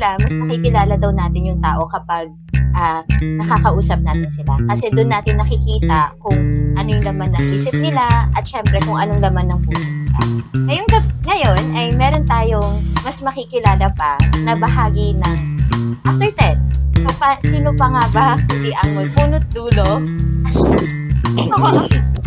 [0.00, 2.32] nila, mas nakikilala daw natin yung tao kapag
[2.72, 4.56] uh, nakakausap natin sila.
[4.72, 6.40] Kasi doon natin nakikita kung
[6.80, 10.24] ano yung laman ng isip nila at syempre kung anong laman ng puso nila.
[10.64, 10.88] Ngayong,
[11.28, 15.36] ngayon ay meron tayong mas makikilala pa na bahagi ng
[16.08, 16.56] after 10.
[17.04, 20.00] So, pa, sino pa nga ba hindi ang punot dulo?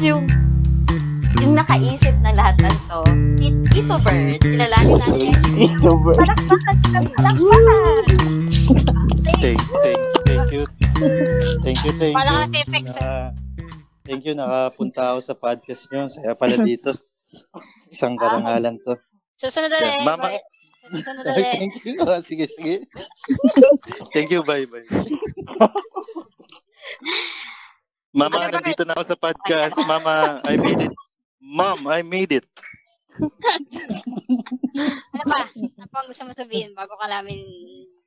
[0.00, 0.24] yung
[1.50, 3.00] yung nakaisip ng lahat ng to,
[3.34, 4.38] si Tito Bird.
[4.38, 5.34] Kilalanin natin.
[5.50, 6.18] Tito Bird.
[6.22, 7.82] Palakpakan ka, palakpakan.
[9.42, 10.62] Thank, thank, thank you.
[11.66, 12.18] Thank you, thank you.
[12.22, 12.94] Wala kasi effects.
[12.94, 13.34] Naka,
[14.06, 16.06] thank you, nakapunta ako sa podcast nyo.
[16.06, 16.94] Saya pala dito.
[17.90, 18.94] Isang karangalan to.
[19.34, 19.90] Susunod ulit.
[19.90, 20.30] Yeah, Mama.
[20.86, 21.50] Susunod ulit.
[21.50, 21.98] thank you.
[22.06, 22.86] Ah, sige, sige.
[24.14, 24.86] thank you, bye, bye.
[28.14, 29.82] Mama, Ano nandito na ako sa podcast.
[29.82, 30.94] Mama, I made it.
[31.40, 32.44] Mom, I made it.
[33.16, 33.32] Ano
[35.24, 35.40] ba?
[35.48, 37.40] Ano pa ang gusto mo sabihin bago ka namin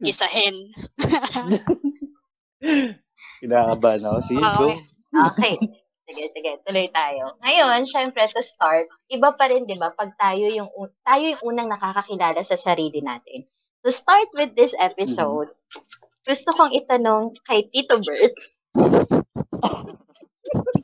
[0.06, 0.53] isahin?
[3.42, 4.20] Kinakabahan ako.
[4.22, 4.70] Sige, go.
[5.34, 5.58] Okay.
[6.06, 6.52] Sige, sige.
[6.61, 7.34] Tuloy tayo.
[7.42, 11.44] Ngayon, syempre, to start, iba pa rin, di ba, pag tayo yung, un- tayo yung
[11.44, 13.50] unang nakakakilala sa sarili natin.
[13.84, 15.52] To start with this episode,
[16.23, 18.31] gusto kong itanong kay Tito Bert,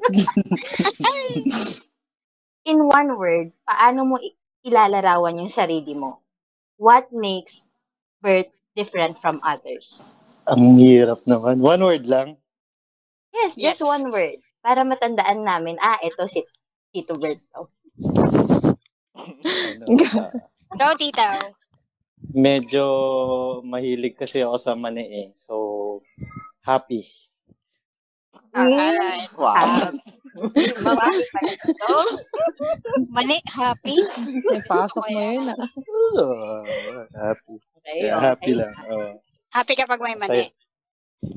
[2.70, 4.16] in one word, paano mo
[4.62, 6.22] ilalarawan yung sarili mo?
[6.78, 7.66] What makes
[8.22, 10.06] Bert different from others?
[10.46, 11.58] Ang hirap naman.
[11.66, 12.38] One word lang.
[13.34, 13.90] Yes, just Yes.
[13.90, 14.38] one word.
[14.62, 16.46] Para matandaan namin, ah, ito si
[16.94, 17.42] Tito Bert.
[17.56, 17.66] to.
[20.80, 21.28] Go, tito.
[22.30, 22.86] medyo
[23.66, 25.30] mahilig kasi ako sa mani eh.
[25.34, 26.00] So,
[26.62, 27.02] happy.
[28.54, 29.26] Alright.
[29.42, 29.90] Ah,
[30.80, 31.96] pala ito.
[33.10, 33.96] Mani, happy.
[34.66, 35.46] Pasok mo yun.
[35.48, 35.58] ah.
[36.16, 36.62] Oh,
[37.14, 37.56] happy.
[37.80, 38.26] Okay, Yeah, okay.
[38.28, 38.74] happy lang.
[38.88, 39.14] Oh.
[39.50, 40.46] Happy kapag may mani.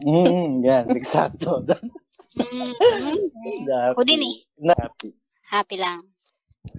[0.04, 1.64] Mm, yan, eksakto.
[2.38, 2.72] Mm.
[3.92, 4.36] Ako din eh.
[4.60, 5.10] Na happy.
[5.48, 6.00] Happy lang.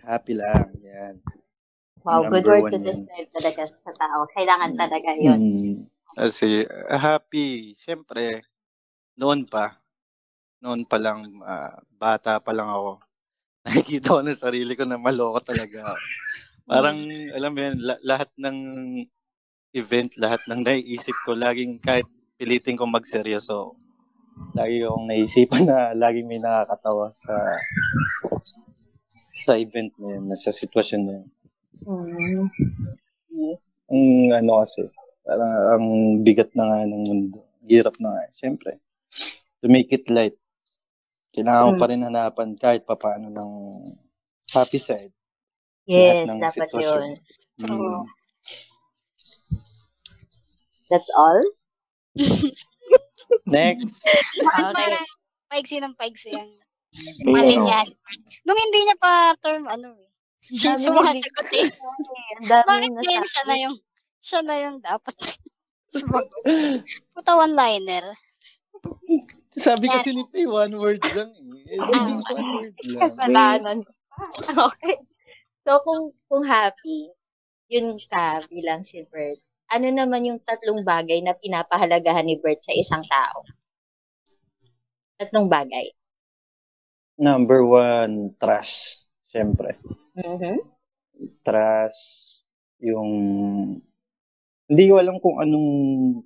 [0.01, 0.71] Happy lang.
[0.79, 1.15] Yan.
[2.03, 2.85] Wow, good Number word one to yan.
[2.85, 4.27] describe talaga sa tao.
[4.31, 5.39] Kailangan talaga yun.
[5.39, 5.75] Mm.
[6.13, 7.73] Kasi, uh, happy.
[7.73, 8.43] Siyempre,
[9.15, 9.82] noon pa,
[10.63, 13.03] noon pa lang, ah, bata pa lang ako,
[13.67, 15.91] nakikita ko ng sarili ko na maloko talaga.
[16.63, 16.95] Parang,
[17.35, 18.57] alam mo yun, la- lahat ng
[19.75, 22.07] event, lahat ng naiisip ko, laging kahit
[22.39, 23.75] pilitin ko magseryoso,
[24.55, 27.35] lagi akong naisipan na laging may nakakatawa sa
[29.33, 31.27] sa event na yun, sa sitwasyon na yun.
[31.83, 32.45] Mm.
[33.91, 34.05] ang
[34.39, 34.87] ano kasi,
[35.25, 35.85] parang ang
[36.23, 37.39] bigat na nga ng mundo.
[37.67, 38.23] Hirap na nga.
[38.39, 38.79] Siyempre,
[39.59, 40.37] to make it light,
[41.33, 41.81] kailangan mo Mm.
[41.81, 43.51] pa rin hanapan kahit papaano ng
[44.49, 45.09] happy side.
[45.83, 47.01] Yes, ng dapat sitwasyon.
[47.01, 47.11] yun.
[47.57, 47.73] True.
[47.73, 48.03] Mm.
[50.87, 51.41] That's all?
[53.49, 54.05] Next.
[54.05, 54.73] Bakit Okay.
[54.77, 55.07] parang
[55.49, 56.45] paigsi ng paigsi Oo.
[57.25, 57.81] niya?
[58.45, 60.09] Nung hindi niya pa term, ano eh.
[60.43, 61.67] Siya sumasagot eh.
[62.45, 63.75] Bakit na din siya na yung,
[64.19, 65.15] siya na yung dapat
[65.95, 66.29] sumagot.
[67.09, 68.05] Puta one-liner.
[69.53, 71.77] Sabi kasi ni Faye, one word lang eh.
[71.77, 72.17] Eh, Ah.
[72.17, 72.99] one word lang.
[73.01, 73.77] Kasalanan.
[74.53, 75.01] Okay.
[75.65, 77.09] So, kung, kung happy,
[77.65, 79.41] yun ka bilang si Bert,
[79.73, 83.41] ano naman yung tatlong bagay na pinapahalagahan ni Bert sa isang tao?
[85.17, 85.97] Tatlong bagay.
[87.17, 89.09] Number one, trust.
[89.33, 89.81] Siyempre.
[90.13, 90.61] Mhm.
[91.41, 92.45] Trust.
[92.77, 93.09] Yung...
[94.69, 95.69] Hindi ko alam kung anong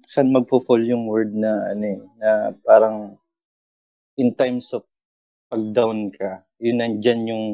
[0.05, 2.29] saan magfo-fall yung word na ano eh, na
[2.61, 3.17] parang
[4.17, 4.85] in times of
[5.49, 7.45] pag down ka, yun nandyan yung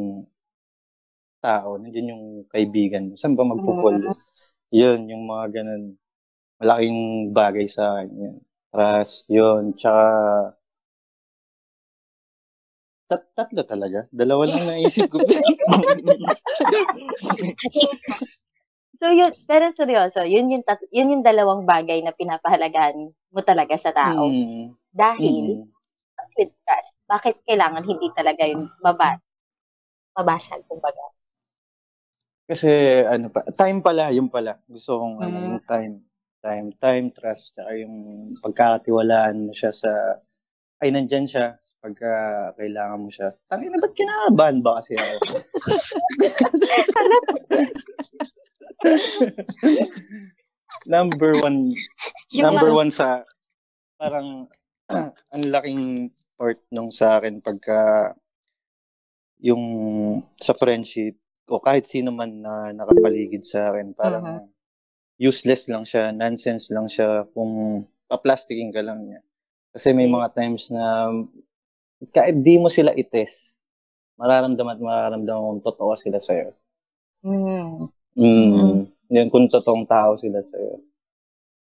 [1.43, 3.13] tao, nandyan yung kaibigan mo.
[3.19, 4.15] Saan ba magfo-fall yun?
[4.73, 5.83] Yun, yung mga ganun.
[6.59, 6.99] Malaking
[7.35, 8.35] bagay sa akin yun.
[8.73, 9.63] Trust, yun.
[9.79, 10.05] Tsaka,
[13.09, 13.99] tat tatlo talaga.
[14.11, 15.17] Dalawa lang naisip ko.
[19.03, 23.75] So, yun, pero seryoso, yun yung, tat- yun yung dalawang bagay na pinapahalagahan mo talaga
[23.75, 24.31] sa tao.
[24.31, 25.67] Mm, Dahil, mm.
[26.39, 29.19] with trust, bakit kailangan hindi talaga yung baba,
[30.15, 31.03] mabasag, kumbaga?
[32.47, 32.71] Kasi
[33.03, 34.55] ano pa, time pala, yung pala.
[34.71, 35.47] Gusto kong ano, Mm.
[35.51, 35.95] yung time.
[36.39, 37.95] Time, time, trust, tsaka yung
[38.39, 39.91] pagkakatiwalaan mo siya sa,
[40.83, 42.11] ay, nandyan siya pagka
[42.59, 43.31] kailangan mo siya.
[43.47, 45.15] Tangin na, ba't kinakabahan ba kasi ako?
[50.87, 51.71] number one,
[52.35, 53.23] number one sa,
[53.99, 54.47] parang,
[55.33, 58.13] ang laking part nung sa akin pagka,
[59.43, 59.63] yung
[60.39, 61.19] sa friendship,
[61.51, 64.39] o kahit sino man na nakapaligid sa akin, parang Mhm.
[65.19, 69.19] useless lang siya, nonsense lang siya kung paplastiking ka lang niya.
[69.73, 71.09] Kasi may mga times na
[72.13, 73.57] kahit di mo sila itest,
[74.21, 76.53] mararamdaman at mararamdaman kung totoo sila sa'yo.
[77.25, 77.89] Mm.
[78.13, 78.73] Mm.
[79.09, 80.77] Yun, kung totoong tao sila sa'yo.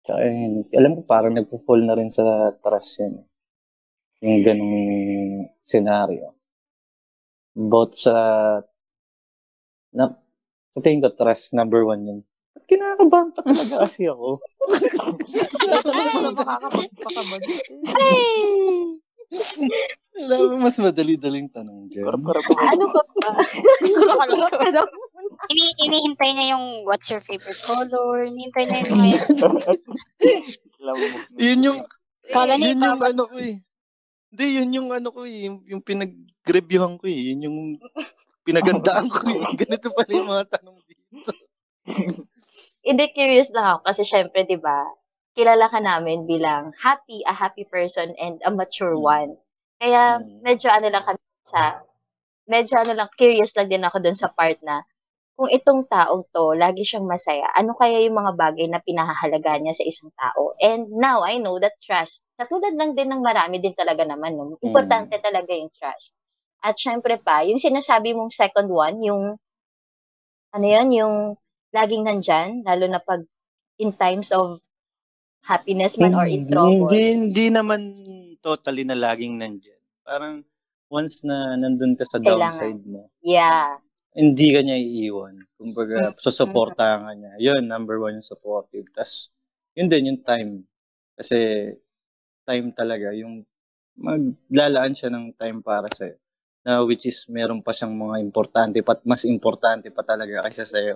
[0.03, 3.15] Tsaka yun, alam ko parang nagpo-fall na rin sa trust yan.
[4.23, 4.77] Yung ganung
[5.63, 6.35] scenario.
[7.55, 8.17] Both sa
[9.93, 10.17] na,
[10.73, 12.21] sa tingin ko, trust number one yun.
[12.63, 14.39] Ba't kinakabahan pa talaga kasi ako?
[20.23, 22.07] Alam mo, mas madali-daling tanong dyan.
[22.07, 22.63] Karap-karap ako.
[22.71, 23.31] Ano ka ba?
[23.83, 24.87] Kurap-kurap ka daw.
[25.51, 28.31] Ini inihintay niya yung what's your favorite color.
[28.31, 29.19] Hinihintay niya yung mga.
[31.35, 31.79] Yun yung,
[32.31, 33.59] Kala niya yun yung ano ko eh.
[34.31, 35.51] Hindi, yun yung ano ko eh.
[35.51, 37.21] Yung, yung pinag-reviewhan ko eh.
[37.35, 37.59] Yun yung
[38.47, 39.43] pinagandaan ko eh.
[39.67, 41.35] Ganito pala yung mga tanong dito.
[42.83, 44.83] Hindi, curious lang ako kasi syempre, di ba,
[45.39, 49.39] kilala ka namin bilang happy, a happy person, and a mature one.
[49.79, 50.43] Kaya, Mm.
[50.43, 51.79] medyo ano lang kami sa,
[52.51, 54.83] medyo ano lang, curious lang din ako dun sa part na,
[55.39, 59.77] kung itong taong to, lagi siyang masaya, ano kaya yung mga bagay na pinahahalagaan niya
[59.79, 60.55] sa isang tao?
[60.63, 64.57] And now, I know that trust, katulad lang din ng marami din talaga naman, no?
[64.65, 66.17] importante talaga yung trust.
[66.65, 69.37] At syempre pa, yung sinasabi mong second one, yung,
[70.55, 71.17] ano yun, yung
[71.73, 73.25] laging nandyan, lalo na pag
[73.81, 74.61] in times of
[75.43, 76.87] happiness man or in trouble.
[76.87, 77.81] Hindi, hindi naman
[78.39, 79.81] totally na laging nandyan.
[80.05, 80.45] Parang
[80.87, 82.53] once na nandun ka sa Kailangan.
[82.53, 83.81] downside mo, Yeah.
[84.13, 85.41] hindi ka niya iiwan.
[85.57, 86.21] Kumbaga, Mm.
[86.21, 87.33] susuportahan ka niya.
[87.41, 88.85] Yun, number one yung supportive.
[88.93, 89.33] Tapos,
[89.73, 90.69] yun din, yung time.
[91.17, 91.73] Kasi,
[92.45, 93.41] time talaga, yung
[93.97, 96.17] maglalaan siya ng time para sa'yo.
[96.63, 100.95] Na which is, meron pa siyang mga importante, pat mas importante pa talaga kaysa sa'yo.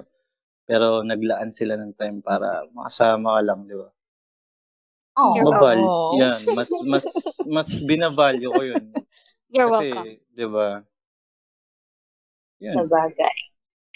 [0.66, 3.88] Pero naglaan sila ng time para makasama ka lang, di ba?
[5.16, 5.32] Oh.
[5.46, 5.80] Maval,
[6.20, 6.40] yan.
[6.52, 7.04] Mas, mas,
[7.46, 8.84] mas binavalue ko yun.
[9.54, 10.18] You're Kasi, welcome.
[10.34, 10.68] di ba?
[12.66, 12.88] Sa Yan.
[12.90, 13.36] bagay.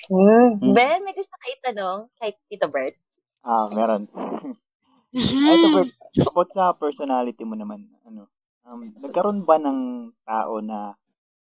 [0.08, 0.50] Mm.
[0.62, 0.72] Mm.
[0.72, 2.96] Ben, may gusto ka itanong kay Tito Bert?
[3.44, 4.08] Ah, meron.
[5.12, 5.92] Ito, Bert,
[6.24, 8.30] about sa personality mo naman, ano,
[8.64, 10.94] um, nagkaroon ba ng tao na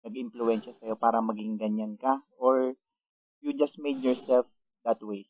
[0.07, 2.25] nag-influensya sa'yo para maging ganyan ka?
[2.41, 2.73] Or
[3.45, 4.49] you just made yourself
[4.85, 5.29] that way?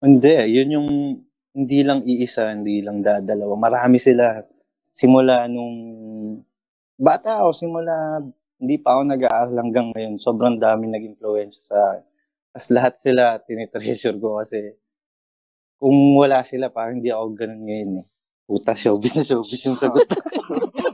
[0.00, 0.88] Hindi, yun yung
[1.56, 3.56] hindi lang iisa, hindi lang dadalawa.
[3.56, 4.44] Marami sila.
[4.92, 5.76] Simula nung
[7.00, 8.20] bata ako, simula
[8.60, 10.20] hindi pa ako nag-aaral hanggang ngayon.
[10.20, 11.80] Sobrang dami nag-influensya sa.
[12.52, 14.76] Tapos lahat sila tinitreasure ko kasi
[15.76, 18.06] kung wala sila, parang hindi ako ganun ngayon eh.
[18.46, 20.06] Puta, showbiz na showbiz yung sagot.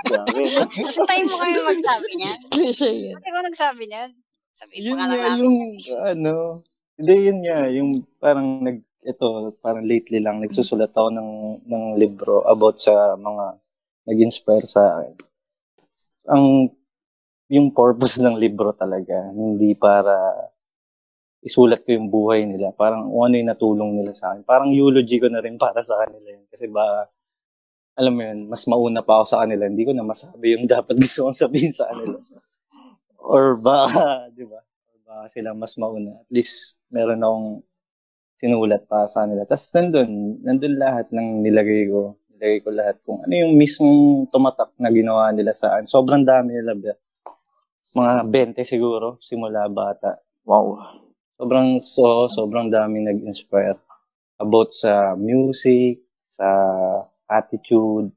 [0.08, 0.42] Grabe.
[1.10, 2.38] Tayo mo kami magsabi niyan.
[2.50, 3.14] Cliche yun.
[3.14, 4.10] Ate ko nagsabi niyan.
[4.52, 5.58] Sabi yun nga nga lang yung,
[6.02, 6.58] ano,
[7.02, 7.90] hindi yun nga, yung
[8.22, 11.30] parang nag, ito, parang lately lang, nagsusulat ako ng,
[11.66, 13.58] ng libro about sa mga
[14.06, 15.14] nag-inspire sa akin.
[16.30, 16.70] Ang,
[17.50, 20.14] yung purpose ng libro talaga, hindi para
[21.42, 22.70] isulat ko yung buhay nila.
[22.70, 24.46] Parang ano yung natulong nila sa akin.
[24.46, 26.46] Parang eulogy ko na rin para sa kanila yun.
[26.46, 27.10] Kasi ba,
[27.98, 29.66] alam mo yun, mas mauna pa ako sa kanila.
[29.66, 32.14] Hindi ko na masabi yung dapat gusto kong sabihin sa kanila.
[33.18, 34.62] Or baka, di ba?
[34.62, 36.22] Or baka sila mas mauna.
[36.22, 37.48] At least, meron akong
[38.36, 39.48] sinulat para sa kanila.
[39.48, 42.20] Tapos nandun, nandun lahat ng nilagay ko.
[42.36, 45.88] Nilagay ko lahat kung ano yung mismong tumatak na ginawa nila sa akin.
[45.88, 46.76] Sobrang dami nila.
[47.92, 48.12] Mga
[48.58, 50.20] 20 siguro, simula bata.
[50.44, 50.78] Wow.
[51.38, 53.78] Sobrang, so, sobrang dami nag-inspire
[54.38, 56.46] about sa music, sa
[57.30, 58.10] attitude,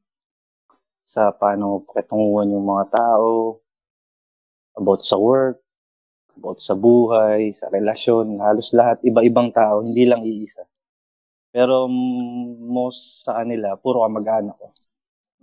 [1.05, 3.61] sa paano pakitunguhan yung mga tao,
[4.73, 5.64] about sa work,
[6.37, 10.63] about sa buhay, sa relasyon, halos lahat, iba-ibang tao, hindi lang iisa.
[11.55, 11.87] Pero
[12.59, 14.69] most sa kanila, puro kamag-anak ko,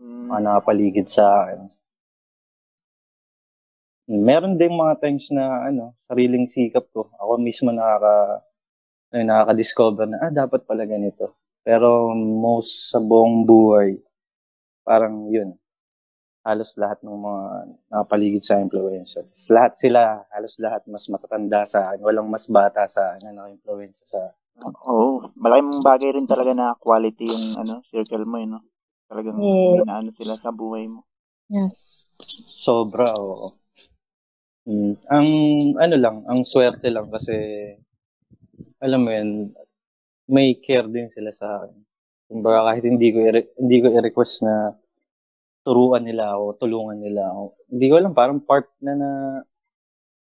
[0.03, 1.71] Mm, mga nakapaligid sa akin.
[4.11, 7.07] Meron din mga times na ano, sariling sikap ko.
[7.23, 8.43] Ako mismo nakaka
[9.15, 11.37] ay, nakaka-discover na ah dapat pala ganito.
[11.63, 13.95] Pero most sa buong buhay
[14.83, 15.55] parang yun.
[16.43, 17.43] Halos lahat ng mga
[17.87, 19.23] nakapaligid sa influencer.
[19.47, 22.03] Lahat sila, halos lahat mas matatanda sa akin.
[22.03, 24.21] Walang mas bata sa akin na naka-influensya sa
[24.91, 25.31] Oo.
[25.39, 28.59] malaking bagay rin talaga na quality yung ano, circle mo, eh, no?
[29.07, 29.71] Talagang Yeah.
[29.79, 31.07] may naano sila sa buhay mo.
[31.47, 32.03] Yes.
[32.53, 33.55] Sobra, oo.
[34.67, 34.95] Mm.
[35.11, 35.29] Ang
[35.79, 37.35] ano lang, ang swerte lang kasi
[38.79, 39.51] alam mo yun,
[40.27, 41.75] may care din sila sa akin.
[42.31, 44.55] Kumbaga kahit hindi ko i- hindi ko i-request na
[45.63, 47.45] turuan nila ako, tulungan nila ako.
[47.71, 49.11] Hindi ko alam, parang part na na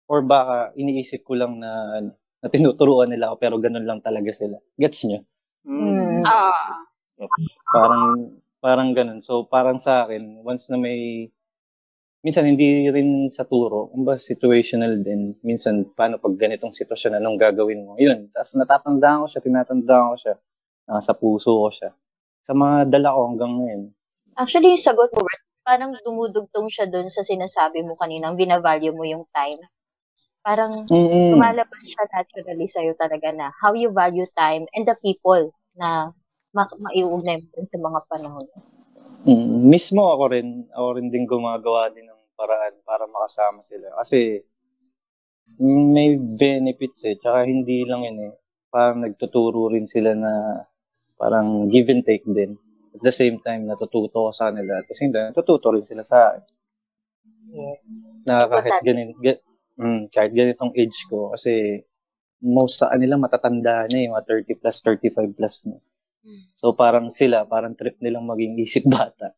[0.08, 4.32] Or baka iniisip ko lang na, ano, na tinuturuan nila ako pero ganun lang talaga
[4.32, 4.56] sila.
[4.80, 5.20] Gets nyo?
[5.68, 6.24] Mm.
[7.20, 7.44] Gets.
[7.68, 8.04] Parang,
[8.64, 9.20] parang ganun.
[9.20, 11.28] So, parang sa akin, once na may,
[12.24, 15.36] minsan hindi rin sa turo, kumbaga situational din.
[15.44, 18.00] Minsan, paano pag ganitong sitwasyon, anong gagawin mo?
[18.00, 18.32] Yun.
[18.32, 20.36] Tapos natatandaan ko siya, tinatandaan ko siya.
[20.88, 21.92] Nasa puso ko siya.
[22.48, 23.84] Sa mga dala ko hanggang ngayon.
[24.42, 29.04] Actually, yung sagot mo, Bert, parang dumudugtong siya dun sa sinasabi mo kanina, binavalue mo
[29.14, 29.60] yung time.
[30.48, 31.28] Parang Mm-mm.
[31.32, 35.44] lumalabas siya naturally sa'yo talaga na how you value time and the people
[35.82, 35.90] na
[36.56, 38.48] ma- maiugnay mo sa mga panahon.
[39.28, 43.88] Mm, mismo ako rin, ako rin din gumagawa din ng paraan para makasama sila.
[44.00, 44.20] Kasi
[45.94, 46.10] may
[46.44, 47.16] benefits eh.
[47.22, 48.34] Tsaka hindi lang yun eh.
[48.74, 50.32] Parang nagtuturo rin sila na
[51.22, 52.52] parang give and take din.
[52.98, 54.82] At the same time, natututo ko sa kanila.
[54.82, 56.44] At the same time, natututo rin sila sa akin.
[57.54, 57.84] Yes.
[58.26, 59.38] Na kahit ganin, ga,
[59.78, 61.30] mm, kahit ganitong age ko.
[61.38, 61.86] Kasi
[62.42, 64.10] most sa kanila matatanda na eh.
[64.10, 65.78] Mga 30 plus, 35 plus na.
[66.26, 66.42] Mm.
[66.58, 69.38] So parang sila, parang trip nilang maging isip bata.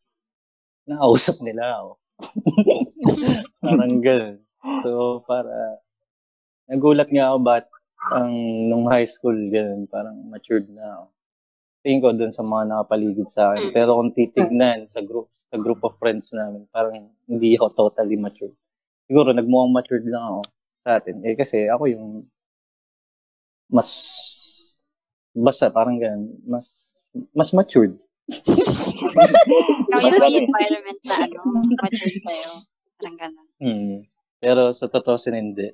[0.88, 1.90] Nakausap nila ako.
[3.64, 4.36] parang ganun.
[4.80, 5.52] So para,
[6.64, 7.66] nagulat nga ako ba't
[8.08, 8.32] ang
[8.72, 11.06] nung high school ganun, parang matured na ako.
[11.80, 13.72] Tingin ko dun sa mga nakapaligid sa akin.
[13.72, 18.52] Pero kung titignan sa group, sa group of friends namin, parang hindi ako totally matured.
[19.08, 20.40] Siguro nagmukhang matured lang ako
[20.84, 21.24] sa atin.
[21.24, 22.06] Eh kasi ako yung
[23.70, 23.90] mas
[25.32, 27.00] basta parang ganun, mas
[27.32, 27.96] mas matured.
[28.28, 31.38] Ikaw yung environment na ano,
[31.80, 32.52] matured sa'yo.
[33.00, 33.46] Parang ganun.
[33.58, 33.96] Hmm.
[34.38, 35.68] Pero sa totoo sin hindi.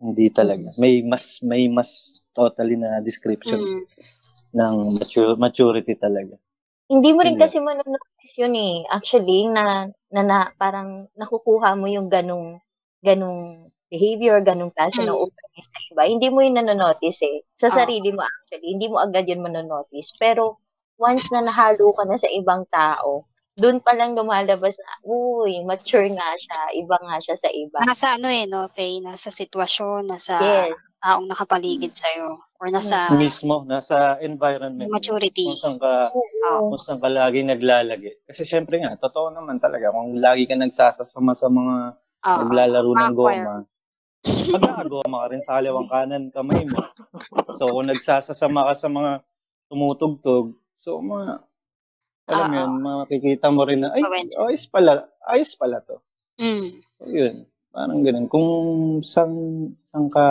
[0.00, 0.64] Hindi talaga.
[0.80, 3.84] May mas may mas totally na description Mm.
[4.52, 6.34] Ng mature, maturity talaga.
[6.90, 8.82] Hindi mo rin kasi manonotice yun eh.
[8.90, 12.58] Actually, na, na, na parang nakukuha mo yung ganong,
[12.98, 15.14] ganong behavior, ganong klase Mm.
[15.14, 16.02] openness sa iba.
[16.06, 17.46] Hindi mo yun nanonotice eh.
[17.54, 17.82] Sa Ah.
[17.82, 18.74] sarili mo actually.
[18.74, 20.18] Hindi mo agad yun manonotice.
[20.18, 20.58] Pero,
[20.98, 23.22] once na nahalo ka na sa ibang tao,
[23.54, 27.78] dun pa lang lumalabas na, uy, mature nga siya, iba nga siya sa iba.
[27.86, 28.98] Nasa ano eh, no, Faye?
[28.98, 30.74] Nasa sitwasyon, nasa Yes.
[31.00, 32.36] Taong nakapaligid sa'yo.
[32.60, 34.92] Or nasa Mismo, nasa environment.
[34.92, 35.48] maturity.
[35.48, 36.76] Kung saan ka, Oo.
[36.76, 38.20] kung saan ka lagi naglalagi.
[38.28, 39.90] Kasi syempre nga, totoo naman talaga.
[39.90, 41.96] Kung lagi ka nagsasasama sa mga
[42.28, 42.38] Oo.
[42.44, 43.56] naglalaro ng goma,
[44.52, 46.84] magkakagoma ka rin sa kaliwang kanan kamay mo.
[47.56, 49.24] So, kung nagsasasama ka sa mga
[49.72, 51.40] tumutugtog, so, mga,
[52.28, 54.04] alam mo yun, makikita mo rin na, ay,
[54.44, 55.96] ayos pala, ayos pala to.
[56.36, 56.68] Mm.
[57.00, 57.34] So, yun.
[57.70, 58.26] Parang ganun.
[58.26, 58.48] Kung
[59.06, 59.32] saan,
[59.86, 60.24] saan ka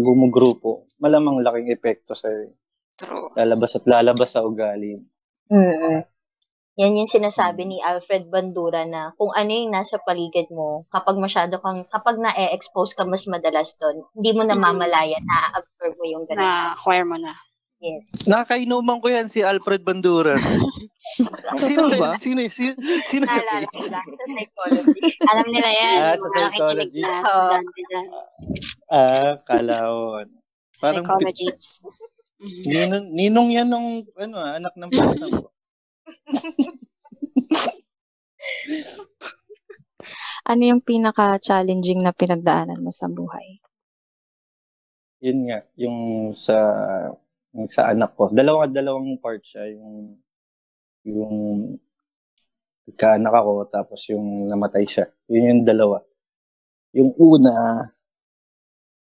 [0.00, 2.32] gumugrupo, malamang laking epekto sa
[2.96, 3.28] True.
[3.36, 4.96] lalabas at lalabas sa ugali.
[5.52, 6.16] mm
[6.76, 11.56] Yan yung sinasabi ni Alfred Bandura na kung ano yung nasa paligid mo, kapag masyado
[11.64, 16.44] kang, kapag na-expose ka mas madalas doon, hindi mo namamalayan, na-absorb mo yung ganun.
[16.44, 17.32] Na-acquire mo na.
[17.76, 18.24] Yes.
[18.24, 20.32] Nakakainuman ko yan si Alfred Bandura.
[21.60, 22.16] sino ba?
[22.16, 22.20] ba?
[22.20, 22.72] Sino, sino,
[23.04, 25.00] sino sa Naalala ko lang sa psychology.
[25.28, 25.94] Alam nila yan.
[25.96, 27.00] Ah, yung sa psychology.
[27.04, 28.06] na estudyante dyan.
[28.88, 30.00] Ah, kala ko.
[30.80, 31.84] Parang Psychologists.
[32.36, 32.62] Mhm.
[32.68, 33.88] ninong, ninong yan nung
[34.20, 35.48] ano, ah, anak ng pinsan ko.
[40.46, 43.58] Ano yung pinaka-challenging na pinagdaanan mo sa buhay?
[45.18, 46.54] Yun nga, yung sa
[47.64, 48.28] sa anak ko.
[48.28, 50.20] Dalawang dalawang part siya, yung
[51.08, 51.34] yung
[53.00, 55.08] kaanak ako tapos yung namatay siya.
[55.32, 55.98] Yun yung dalawa.
[56.92, 57.56] Yung una,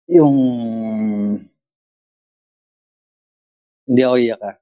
[0.07, 0.35] yung
[3.85, 4.55] hindi ako iyak ah.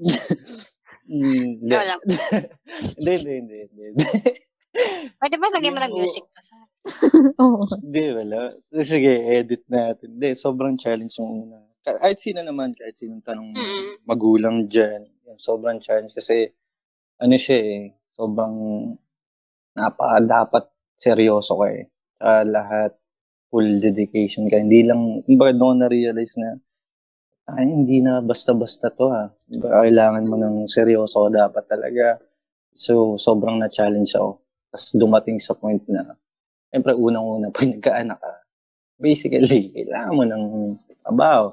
[1.10, 1.74] Hmm, Hindi.
[3.02, 4.06] Hindi, hindi, hindi.
[5.18, 6.22] Pwede ba lagyan mo ng music?
[6.38, 6.54] Sa...
[7.42, 7.66] Oo.
[7.82, 8.54] Hindi, wala.
[8.86, 10.14] Sige, edit natin.
[10.14, 11.58] Hindi, sobrang challenge yung una.
[11.80, 14.04] Kahit sino naman, kahit sinong tanong Mm.
[14.04, 16.52] magulang dyan, yung sobrang challenge kasi
[17.16, 17.80] ano siya eh,
[18.12, 18.56] sobrang
[19.72, 20.64] napaka dapat
[21.00, 21.88] seryoso ka eh.
[22.20, 22.92] Sa lahat,
[23.48, 24.60] full dedication ka.
[24.60, 26.60] Hindi lang, kumbaga doon na-realize na
[27.50, 29.26] ay, hindi na basta-basta to ha.
[29.50, 32.20] Kumbaga, Kailangan mo ng seryoso dapat talaga.
[32.78, 34.38] So, sobrang na-challenge ako.
[34.70, 36.14] Tapos dumating sa point na,
[36.70, 38.32] siyempre unang-una, pag nagkaanak ka,
[39.00, 40.44] basically, kailangan mo ng
[41.02, 41.50] trabaho.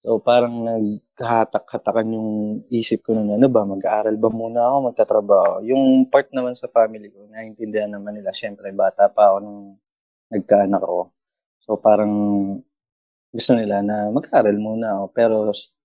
[0.00, 2.30] So, parang naghahatak-hatakan yung
[2.72, 5.52] isip ko na, ano ba, mag-aaral ba muna ako, magtatrabaho?
[5.68, 9.60] Yung part naman sa family ko, naiintindihan naman nila, syempre, bata pa ako nung
[10.32, 11.12] nagkaanak ako.
[11.60, 12.12] So, parang
[13.28, 15.04] gusto nila na mag-aaral muna ako.
[15.12, 15.36] Pero,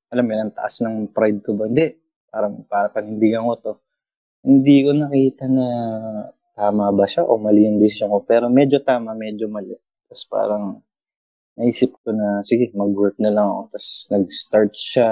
[0.08, 1.68] alam mo yun, ang taas ng pride ko ba?
[1.68, 1.88] Hindi.
[2.32, 3.74] Parang, para panindigan ko to.
[4.48, 5.68] Hindi ko nakita na
[6.56, 8.24] tama ba siya o mali yung decision ko.
[8.24, 9.76] Pero medyo tama, medyo mali.
[10.08, 10.80] Tapos parang
[11.56, 13.62] naisip ko na, sige, mag-work na lang ako.
[13.76, 15.10] Tapos nag-start siya.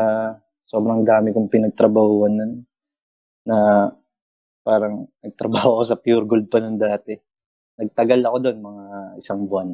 [0.67, 2.53] Sobrang dami kong pinagtrabahuan nun.
[3.47, 3.89] Na
[4.63, 7.15] parang nagtrabaho ako sa Pure Gold pa nun dati.
[7.79, 8.85] Nagtagal ako doon, mga
[9.19, 9.69] isang buwan.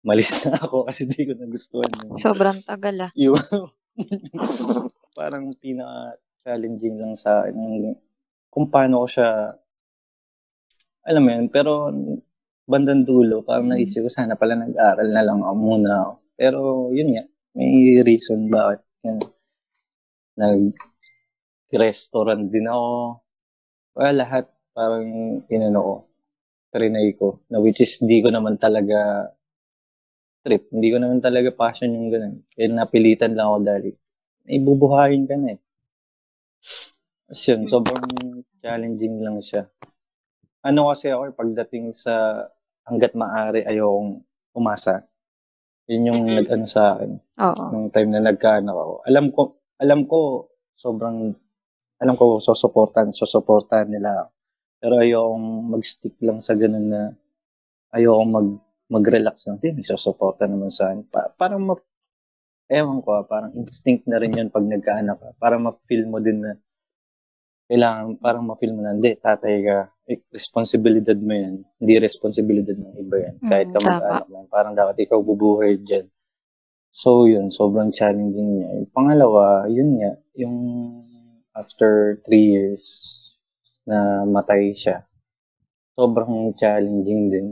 [0.00, 3.10] Malis na ako kasi di ko nagustuhan yung Sobrang tagal ah.
[3.12, 3.36] yung
[5.18, 7.92] parang pinaka-challenging lang sa akin
[8.48, 9.28] kung paano ko siya
[11.04, 11.88] alam mo yun, pero
[12.70, 16.12] bandang dulo, parang naisip ko, sana pala nag-aral na lang ako muna ako.
[16.38, 16.58] Pero
[16.94, 17.26] yun nga,
[17.58, 19.18] may reason bakit yan.
[20.38, 23.18] Nag-restaurant din ako.
[23.98, 26.06] Well, lahat parang inano ko,
[26.70, 29.26] trinay ko, na which is di ko naman talaga
[30.40, 30.72] trip.
[30.72, 32.34] Hindi ko naman talaga passion yung ganun.
[32.54, 33.84] Kaya napilitan lang ako dahil
[34.48, 35.60] ibubuhayin ka na eh.
[37.28, 39.68] Tapos yun, sobrang challenging lang siya.
[40.64, 42.46] Ano kasi ako, eh, pagdating sa
[42.86, 44.20] hanggat maaari, ayokong
[44.56, 45.04] umasa.
[45.90, 47.18] Yun yung nag-ano sa akin.
[47.18, 47.64] Oo.
[47.74, 48.94] Nung time na nagkaanak ako.
[49.10, 49.42] Alam ko,
[49.80, 50.18] alam ko,
[50.78, 51.34] sobrang,
[51.98, 54.30] alam ko, susuportan, susuportan nila.
[54.78, 57.02] Pero ayokong mag-stick lang sa ganun na,
[57.90, 58.48] ayokong mag,
[58.86, 59.58] mag-relax lang.
[59.58, 61.10] Hindi, may susuporta naman sa akin.
[61.10, 61.88] Pa- parang ma-
[62.70, 65.28] ewan ko, ah, parang instinct na rin yun pag nagkaanak ka.
[65.42, 66.54] Para ma-feel mo din na
[67.70, 69.78] kailangan, parang ma-feel mo na, hindi, tatay ka,
[70.10, 71.62] eh, responsibilidad mo yan.
[71.78, 73.34] Hindi responsibilidad ng iba yan.
[73.46, 73.90] Kahit Mm, ka tama.
[73.94, 74.44] mag-anak lang.
[74.50, 76.10] Parang dapat ikaw bubuhay dyan.
[76.90, 78.68] So, yun, sobrang challenging niya.
[78.82, 80.56] Yung pangalawa, yun nga, yung
[81.54, 82.82] after three years
[83.86, 85.06] na matay siya,
[85.94, 87.48] sobrang challenging din.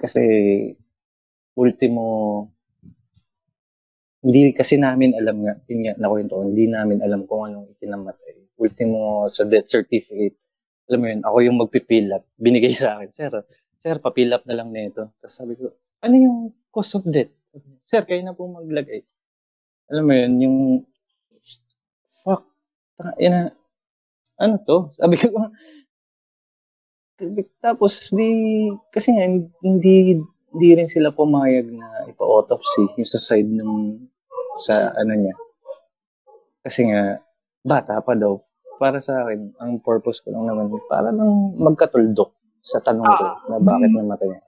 [0.00, 0.24] Kasi,
[1.52, 2.48] ultimo,
[4.20, 8.52] hindi kasi namin alam nga, yun nga, nakwento ko, hindi namin alam kung anong ikinamatay.
[8.60, 10.36] Ultimo, sa death certificate,
[10.92, 13.32] alam mo yun, ako yung magpipill up, binigay sa akin, sir,
[13.80, 15.16] sir, papill up na lang nito.
[15.24, 15.72] Tapos sabi ko,
[16.04, 17.32] ano yung cause of death?
[17.88, 19.00] Sir, kayo na po maglagay.
[19.88, 20.56] Alam mo yun, yung,
[22.20, 22.44] fuck,
[23.00, 23.42] taka, yun na,
[24.36, 24.92] ano to?
[25.00, 25.26] Sabi ko,
[27.64, 28.28] tapos di,
[28.92, 29.24] kasi nga,
[29.64, 34.02] hindi, hindi rin sila pumayag na ipa-autopsy yung sa side ng,
[34.58, 35.34] sa ano niya.
[36.66, 37.22] Kasi nga,
[37.62, 38.42] bata pa daw.
[38.80, 43.56] Para sa akin, ang purpose ko lang naman, para lang magkatuldok sa tanong ko na
[43.62, 44.42] bakit namatay niya.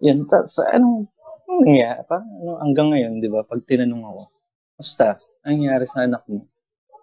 [0.00, 1.08] Yan, ta, sa anong,
[1.44, 2.00] anong nangyari?
[2.08, 4.22] Parang ano, hanggang ngayon, di ba, pag tinanong ako,
[4.80, 6.46] basta, ang nangyari sa anak mo?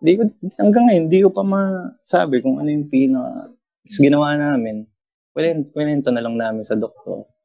[0.01, 0.23] Di ko,
[0.58, 3.51] hanggang ngayon, di ko pa masabi kung ano yung pina,
[3.86, 4.88] ginawa namin.
[5.38, 7.37] Kwento na lang namin sa doktor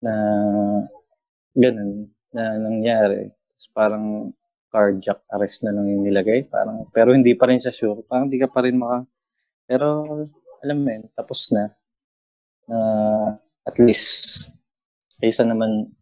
[0.00, 0.14] na
[1.54, 3.30] ganun na nangyari.
[3.30, 4.06] Tapos parang
[4.70, 6.46] cardiac arrest na lang yung nilagay.
[6.46, 8.06] Parang, pero hindi pa rin siya sure.
[8.06, 9.04] Parang hindi ka pa rin maka...
[9.70, 10.02] Pero,
[10.66, 11.70] alam mo yun, tapos na.
[12.66, 12.78] Na
[13.62, 14.50] at least,
[15.22, 15.94] kaysa naman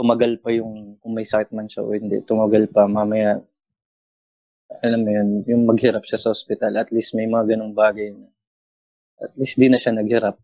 [0.00, 3.36] tumagal pa yung, kung may sakit man siya o hindi, tumagal pa, mamaya,
[4.80, 8.32] alam mo yun, yung maghirap siya sa hospital, at least may mga ganong bagay na,
[9.20, 10.40] at least di na siya naghirap.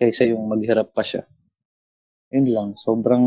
[0.00, 1.28] Kaysa yung maghirap pa siya.
[2.32, 3.24] Yun lang, sobrang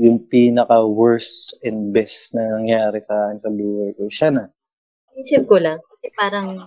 [0.00, 4.10] yung pinaka-worst and best na nangyari sa akin sa buhay ko.
[4.10, 4.50] Siya na.
[5.14, 6.58] Isip ko lang, kasi parang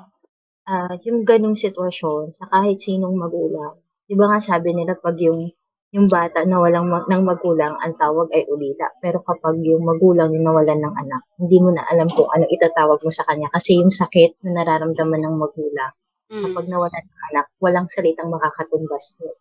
[0.69, 3.75] ah, yung ganong sitwasyon sa kahit sinong magulang.
[4.07, 5.51] Di ba nga sabi nila pag yung
[5.93, 8.89] yung bata na walang ma- ng magulang, ang tawag ay ulila.
[8.97, 12.97] Pero kapag yung magulang yung nawalan ng anak, hindi mo na alam kung anong itatawag
[12.97, 13.45] mo sa kanya.
[13.53, 15.93] Kasi yung sakit na nararamdaman ng magulang,
[16.33, 16.49] Mm.
[16.49, 19.37] kapag nawalan ng anak, walang salitang makakatumbas doon.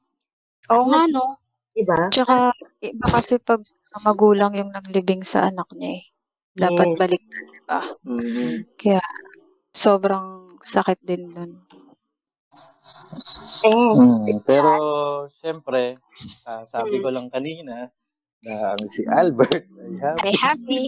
[0.77, 1.41] Oo nga, no?
[1.73, 2.13] Di ba?
[2.13, 2.53] Tsaka,
[2.85, 3.65] iba kasi pag
[4.05, 6.05] magulang yung naglibing sa anak niya eh.
[6.53, 6.99] Dapat Yes.
[7.01, 7.81] baliktad, di ba?
[8.05, 8.49] Mhm.
[8.77, 9.01] Kaya,
[9.73, 11.53] sobrang sakit din nun.
[13.65, 14.73] Mm, pero,
[15.33, 15.97] syempre,
[16.45, 17.89] ah, sabi ko lang kanina,
[18.43, 20.19] na ang si Albert ay happy.
[20.21, 20.83] Very happy.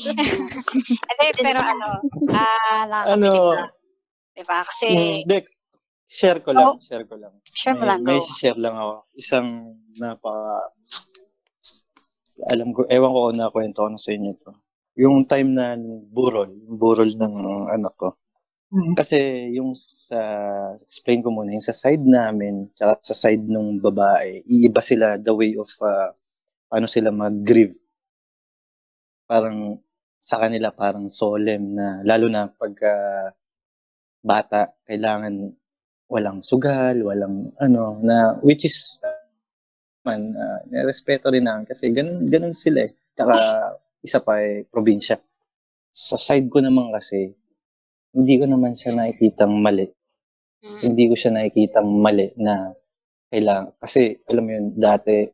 [1.08, 1.88] Hindi, pero ano,
[2.34, 3.32] ah, Ano.
[4.34, 4.66] Diba?
[4.66, 5.53] Kasi, mm, dek,
[6.14, 6.78] share ko lang, Oh.
[6.78, 7.34] share ko lang.
[7.50, 8.26] share mo May, lang, may go.
[8.38, 8.94] share lang ako.
[9.18, 9.48] Isang
[9.98, 10.56] napaka,
[12.50, 14.52] alam ko, ewan ko kung nakwento ko na sa inyo to.
[14.94, 15.74] Yung time na
[16.10, 17.34] burol, yung burol ng
[17.74, 18.14] anak ko.
[18.70, 18.94] Mm.
[18.94, 19.18] Kasi
[19.54, 20.18] yung sa,
[20.86, 25.34] explain ko muna, yung sa side namin, tsaka sa side ng babae, iiba sila the
[25.34, 26.10] way of, uh,
[26.74, 27.74] ano sila mag-grieve.
[29.26, 29.78] Parang,
[30.18, 32.90] sa kanila parang solemn na, lalo na pagka
[34.24, 35.54] bata, kailangan
[36.08, 39.00] walang sugal, walang ano, na, which is,
[40.04, 42.92] man, uh, respeto rin namin kasi ganun, ganun sila eh.
[43.16, 43.34] Tsaka,
[44.04, 45.16] isa pa eh, probinsya.
[45.94, 47.32] Sa side ko naman kasi,
[48.14, 49.88] hindi ko naman siya nakikitang mali.
[50.62, 50.80] Mm.
[50.92, 52.74] Hindi ko siya nakikitang mali na
[53.32, 53.74] kailangan.
[53.80, 55.24] Kasi, alam mo yun, dati,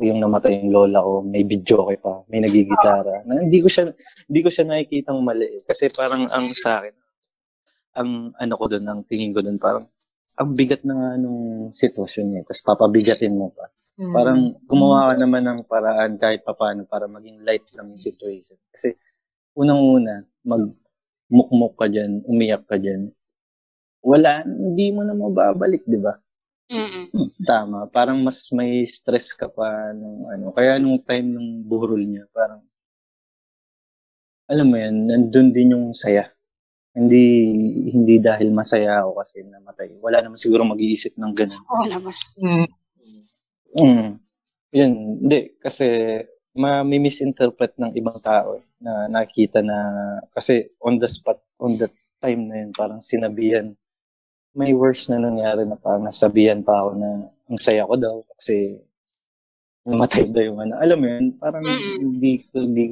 [0.00, 3.20] yung namatay yung lola ko, may video pa, may nagigitara.
[3.28, 3.92] Na, hindi ko siya
[4.32, 5.44] hindi ko siya nakikitang mali.
[5.44, 5.60] eh.
[5.60, 6.94] Kasi parang ang sa akin,
[8.00, 9.84] ang ano ko doon, ang tingin ko doon, parang
[10.40, 12.42] ang bigat na nga nung sitwasyon niya.
[12.48, 13.68] Tapos papabigatin mo pa.
[14.00, 14.12] Mm.
[14.16, 18.56] Parang gumawa ka naman ng paraan kahit papaano para maging light lang yung situation.
[18.72, 18.96] Kasi
[19.52, 23.12] unang-una, magmukmuk ka dyan, umiyak ka dyan.
[24.00, 26.16] Wala, hindi mo na mababalik, di ba?
[26.72, 27.12] Hmm,
[27.44, 27.92] Tama.
[27.92, 30.56] Parang mas may stress ka pa nung ano.
[30.56, 32.64] Kaya nung time ng burol niya, parang
[34.48, 36.32] alam mo yan, nandun din yung saya.
[36.90, 37.24] Hindi
[37.94, 39.94] hindi dahil masaya ako kasi namatay.
[40.02, 41.62] Wala naman siguro mag-iisip ng ganun.
[41.70, 42.16] Oo naman.
[42.42, 44.18] Mm.
[44.74, 45.54] Yun, hindi.
[45.62, 45.86] Kasi
[46.58, 49.78] may misinterpret ng ibang tao eh, na nakita na
[50.34, 51.86] kasi on the spot, on the
[52.18, 53.70] time na yun, parang sinabihan
[54.50, 57.08] may worse na nangyari na parang nasabihan pa ako na
[57.46, 58.82] ang saya ko daw kasi
[59.86, 60.74] namatay daw yung ano.
[60.78, 61.96] Alam mo yun, parang Mm-mm.
[62.02, 62.84] hindi, hindi,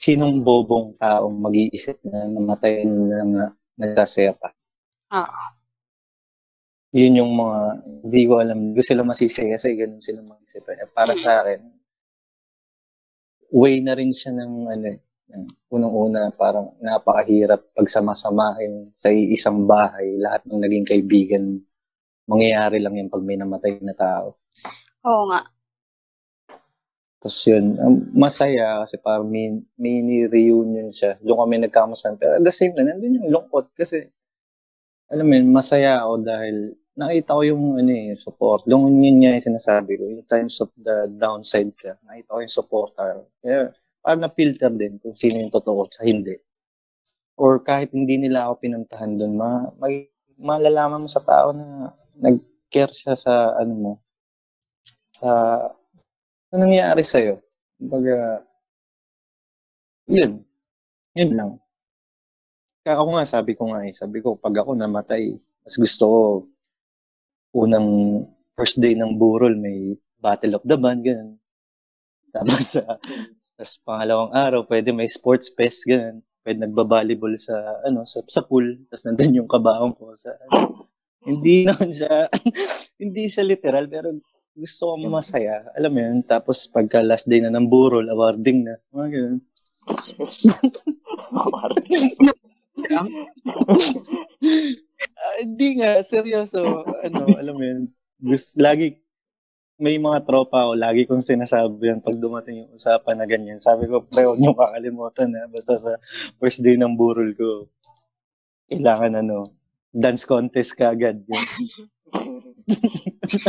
[0.00, 4.48] sinong bobong taong mag-iisip na namatay na nga nagsasaya pa.
[5.12, 5.42] Oo.
[6.96, 7.60] Yun yung mga,
[8.02, 10.64] hindi ko alam, hindi ko sila masisaya kasi ganun sila mag-isip.
[10.72, 11.60] Eh, para sa akin,
[13.52, 14.98] way na rin siya ng ano eh,
[15.30, 21.62] ng unang-una parang napakahirap pagsama-samahin sa isang bahay lahat ng naging kaibigan
[22.30, 24.38] mangyayari lang yan pag may namatay na tao.
[25.02, 25.42] Oo nga.
[27.20, 27.76] Tapos yun,
[28.16, 31.20] masaya kasi parang may, mini reunion siya.
[31.20, 32.16] Doon kami nagkamusta.
[32.16, 34.08] Pero at the same time, nandun yung lungkot kasi
[35.12, 36.56] alam mo yun, masaya ako dahil
[36.96, 38.64] nakita ko yung ano eh, support.
[38.64, 40.02] Doon yun nga yung sinasabi ko.
[40.08, 42.90] In times of the downside ka, nakita ko yung support.
[42.96, 43.68] Kaya
[44.00, 46.40] parang na-filter din kung sino yung totoo sa hindi.
[47.36, 50.08] Or kahit hindi nila ako pinuntahan doon, ma, mag,
[50.40, 53.92] malalaman mo sa tao na nag-care siya sa ano mo,
[55.20, 55.28] sa
[56.50, 57.38] ano nangyari sa'yo.
[57.78, 58.42] Kumbaga,
[60.10, 60.42] yun.
[61.14, 61.50] Yun lang.
[62.82, 66.20] Kaya ako nga, sabi ko nga eh, sabi ko, pag ako namatay, mas gusto ko,
[67.54, 68.22] unang
[68.58, 71.38] first day ng burol, may Battle of the Band, ganun.
[72.34, 72.82] Tapos, sa
[73.60, 76.24] tapos pangalawang araw, pwede may sports fest, ganun.
[76.40, 77.52] Pwede nagba-volleyball sa,
[77.84, 78.80] ano, sa, sa pool.
[78.88, 80.88] Tapos nandun yung kabaong ko sa, ano.
[81.20, 82.24] Hindi naman siya,
[83.02, 84.16] hindi siya literal, pero
[84.54, 85.64] gusto ko masaya.
[85.78, 88.74] Alam mo yun, tapos pagka last day na ng burol, awarding na.
[88.90, 89.40] Mga ganun.
[95.40, 96.84] Hindi nga, seryoso.
[97.06, 97.88] Ano, alam mo yun.
[98.20, 99.00] Gusto, lagi,
[99.80, 103.64] may mga tropa ako, lagi kong sinasabi yan pag dumating yung usapan na ganyan.
[103.64, 105.48] Sabi ko, pre, huwag niyo kakalimutan na.
[105.48, 105.96] Basta sa
[106.36, 107.72] first day ng burol ko,
[108.68, 109.48] kailangan ano,
[109.88, 111.24] dance contest ka agad.
[111.24, 111.48] Yun.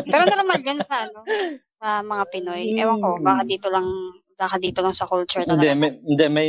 [0.07, 1.21] Pero normal yan sa ano,
[1.77, 2.63] sa mga Pinoy.
[2.77, 3.87] Ewan ko, baka dito lang,
[4.37, 5.75] baka dito lang sa culture hindi, talaga.
[5.77, 6.47] may, hindi, may,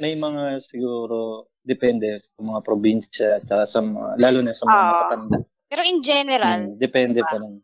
[0.00, 4.86] may mga siguro, depende sa mga probinsya, at sa mga, lalo na sa mga Oo.
[4.86, 5.38] matatanda.
[5.68, 7.58] Pero in general, Hmm, depende pa rin.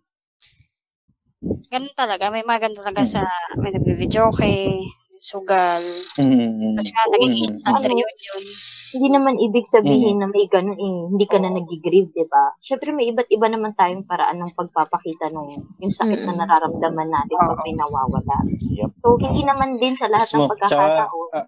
[1.70, 2.29] ganun talaga.
[2.29, 3.12] May mga ganun talaga Hmm.
[3.16, 3.23] sa,
[3.57, 4.81] may nagbe-video kay
[5.20, 5.85] sugal.
[6.16, 7.88] Mm, Tapos nga, naging instant mm.
[7.92, 8.42] reunion.
[8.90, 12.55] Hindi naman ibig sabihin na may ganun eh, hindi ka na nag-grieve, di ba?
[12.59, 16.40] Syempre may iba't iba naman tayong paraan ng pagpapakita nung yung sakit na Mm.
[16.42, 18.37] nararamdaman natin pag may nawawala.
[18.50, 18.90] Yep.
[18.98, 21.46] So, hindi naman din sa lahat ng pagkakataon, ah,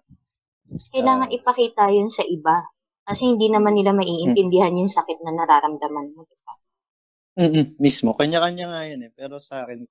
[0.95, 1.35] kailangan ah.
[1.35, 2.63] ipakita yun sa iba.
[3.03, 6.53] Kasi hindi naman nila maiintindihan yung sakit na nararamdaman mo, di ba?
[7.43, 8.15] Mm-mm, mismo.
[8.15, 9.11] Kanya-kanya nga yan eh.
[9.11, 9.83] Pero sa akin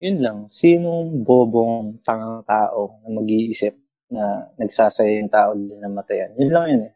[0.00, 0.38] yun lang.
[0.48, 3.76] Sinong bobong tangang tao na mag-iisip
[4.10, 6.30] na nagsasaya yung tao din na matayan?
[6.38, 6.92] Yun lang yun eh.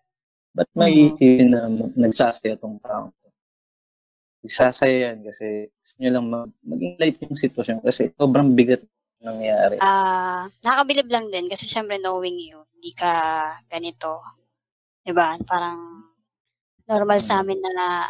[0.55, 0.98] Ba't may Mhm.
[1.14, 1.61] isipin na
[1.98, 3.11] nagsasaya tong tao?
[4.44, 8.83] Nagsasaya yan kasi gusto nyo lang mag- maging light yung sitwasyon kasi sobrang bigat
[9.24, 9.81] nangyari.
[9.81, 13.12] Ah, nakakabilib lang din kasi syempre knowing you, hindi ka
[13.72, 14.20] ganito.
[15.05, 15.38] 'Di ba?
[15.48, 15.79] Parang
[16.90, 18.05] normal sa amin na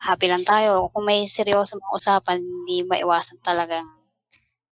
[0.00, 0.88] happy lang tayo.
[0.92, 3.88] Kung may seryoso mong usapan, hindi maiwasan talagang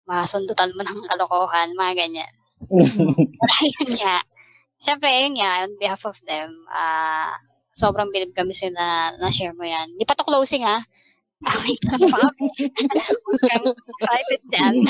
[0.10, 2.34] masundutan mo ng kalokohan, mga ganyan.
[2.70, 4.24] Yun nga.
[4.76, 7.34] Siyempre, yun nga, on behalf of them, ah,
[7.76, 9.92] sobrang bilib kami sila na share mo yan.
[9.96, 10.82] Hindi pa to closing ha.
[11.46, 12.26] Ah, wait lang pa
[13.52, 14.76] kang excited dyan.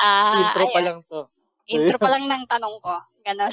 [0.00, 0.86] Ah, Intro pa ayun.
[0.88, 1.20] lang to.
[1.68, 2.96] Intro pa lang ng tanong ko.
[3.20, 3.52] Ganon.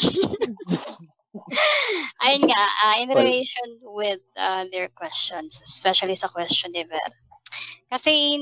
[2.23, 7.11] Ayun nga, ah, in relation with uh, their questions, especially sa question ni Ver.
[7.91, 8.39] Kasi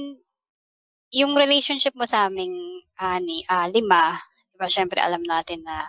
[1.15, 2.51] yung relationship mo sa aming
[2.99, 4.19] ani, ah, lima,
[4.51, 5.87] di ba syempre alam natin na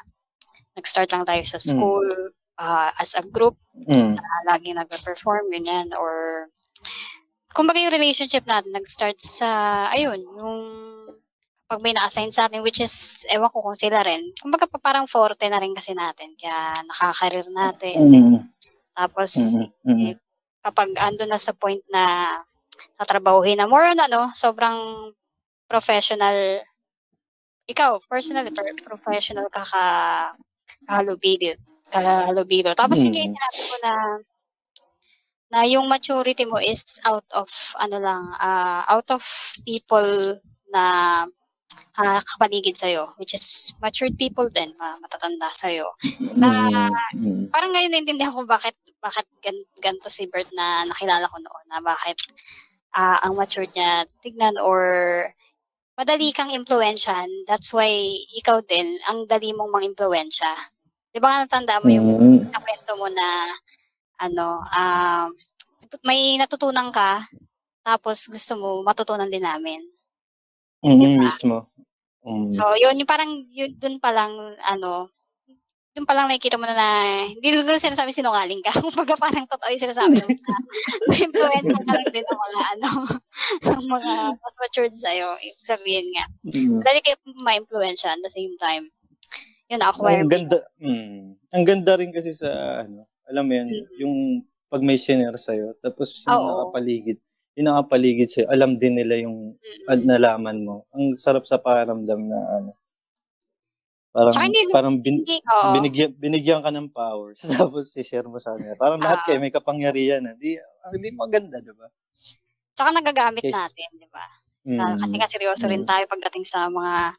[0.78, 2.06] nag-start lang tayo sa school,
[2.62, 4.16] ah, as a group Mm.
[4.16, 6.46] na lagi nagpe-perform, ganyan, or
[7.52, 9.48] kumbaga yung relationship natin nag-start sa,
[9.92, 10.58] ayun, yung
[11.66, 15.04] pag may na-assign sa atin, which is, ewan ko kung sila rin, kumbaga pa parang
[15.10, 17.96] forte na rin kasi natin, kaya nakakarir natin.
[18.00, 18.36] Mm.
[18.94, 19.68] Tapos, Mm.
[19.84, 20.14] Mm.
[20.62, 22.04] kapag ando na sa point na
[22.98, 25.10] tatrabahuhin na more on ano, sobrang
[25.66, 26.62] professional,
[27.66, 29.84] ikaw, personally, per- professional ka ka
[30.86, 31.54] kahalubilo.
[31.90, 32.70] Kahalubilo.
[32.78, 33.18] Tapos yun Mm.
[33.18, 33.92] yung sinabi ko na
[35.46, 37.46] na yung maturity mo is out of
[37.78, 39.22] ano lang ah, out of
[39.62, 40.06] people
[40.74, 40.84] na
[41.96, 45.86] uh, kapaligid sa'yo, which is matured people din, ma- matatanda sa'yo.
[46.36, 46.50] Na
[47.16, 47.48] Mm.
[47.50, 48.74] parang ngayon naintindihan ko bakit
[49.06, 52.18] bakit gan, ganito si Bert na nakilala ko noon na bakit
[52.98, 54.82] ah, ang matured niya tignan or
[55.94, 57.30] madali kang impluensyahan.
[57.46, 57.88] That's why
[58.34, 60.50] ikaw din, ang dali mong mang-impluensya.
[61.14, 62.52] Di ba nga natanda mo yung Mm.
[62.52, 63.28] nakwento mo na
[64.20, 65.28] ano, um,
[66.04, 67.22] may natutunan ka
[67.86, 69.78] tapos gusto mo matutunan din namin.
[70.84, 71.22] Mm, Diba?
[71.24, 71.56] mismo.
[72.26, 72.50] Mm.
[72.50, 74.34] So, yun, yung parang, yun, dun pa lang,
[74.66, 75.06] ano,
[75.96, 76.88] dun pa lang nakikita mo na na,
[77.24, 78.68] hindi ko sinasabi sinungaling ka.
[78.84, 80.56] Kumbaga parang totoo yung sinasabi mo na,
[81.16, 82.88] influence ka lang din ng mga, ano,
[83.80, 85.28] ng mga mas matured sa'yo.
[85.40, 86.84] Ibig sabihin nga, Mm.
[86.84, 88.84] dali kayo ma-influensya at the same time.
[89.72, 91.20] Yun, acquire Ang ganda, mm,
[91.56, 93.86] ang ganda rin kasi sa, ano, alam mo yun, Mm.
[94.04, 94.14] yung
[94.68, 96.48] pag may senior sa'yo, tapos yung Oo.
[96.68, 97.18] nakapaligid,
[97.56, 99.88] yung nakapaligid sa'yo, alam din nila yung Mm.
[99.88, 100.84] at nalaman mo.
[100.92, 102.76] Ang sarap sa pakiramdam na, ano,
[104.16, 105.72] parang, hindi- parang bin, Hindi, oo.
[105.76, 108.72] binigyan, binigyan ka ng powers, tapos i-share mo sa kanila.
[108.74, 109.24] Parang lahat Ah.
[109.28, 110.24] kayo may kapangyarihan.
[110.24, 110.56] Hindi,
[110.90, 111.86] hindi maganda, di ba?
[112.72, 113.52] Tsaka nagagamit Yes.
[113.52, 114.26] natin, di ba?
[114.66, 114.78] Mm.
[114.78, 115.88] Ah, kasi nga seryoso rin Mm.
[115.88, 117.12] tayo pagdating sa mga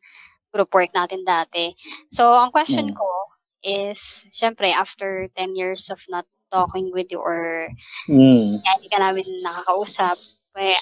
[0.52, 1.72] group work natin dati.
[2.10, 2.98] So, ang question Mm.
[2.98, 3.10] ko
[3.62, 7.68] is, syempre, after 10 years of not talking with you or
[8.08, 8.58] Mm.
[8.58, 10.16] kaya hindi ka namin nakakausap,
[10.58, 10.74] eh,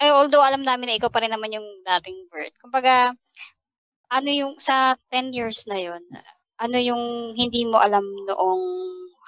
[0.00, 2.50] ay, although alam namin na ikaw pa rin naman yung dating Bert.
[2.58, 3.14] Kumbaga,
[4.12, 4.76] ano yung sa
[5.12, 6.02] 10 years na yun,
[6.64, 7.04] ano yung
[7.40, 8.62] hindi mo alam noong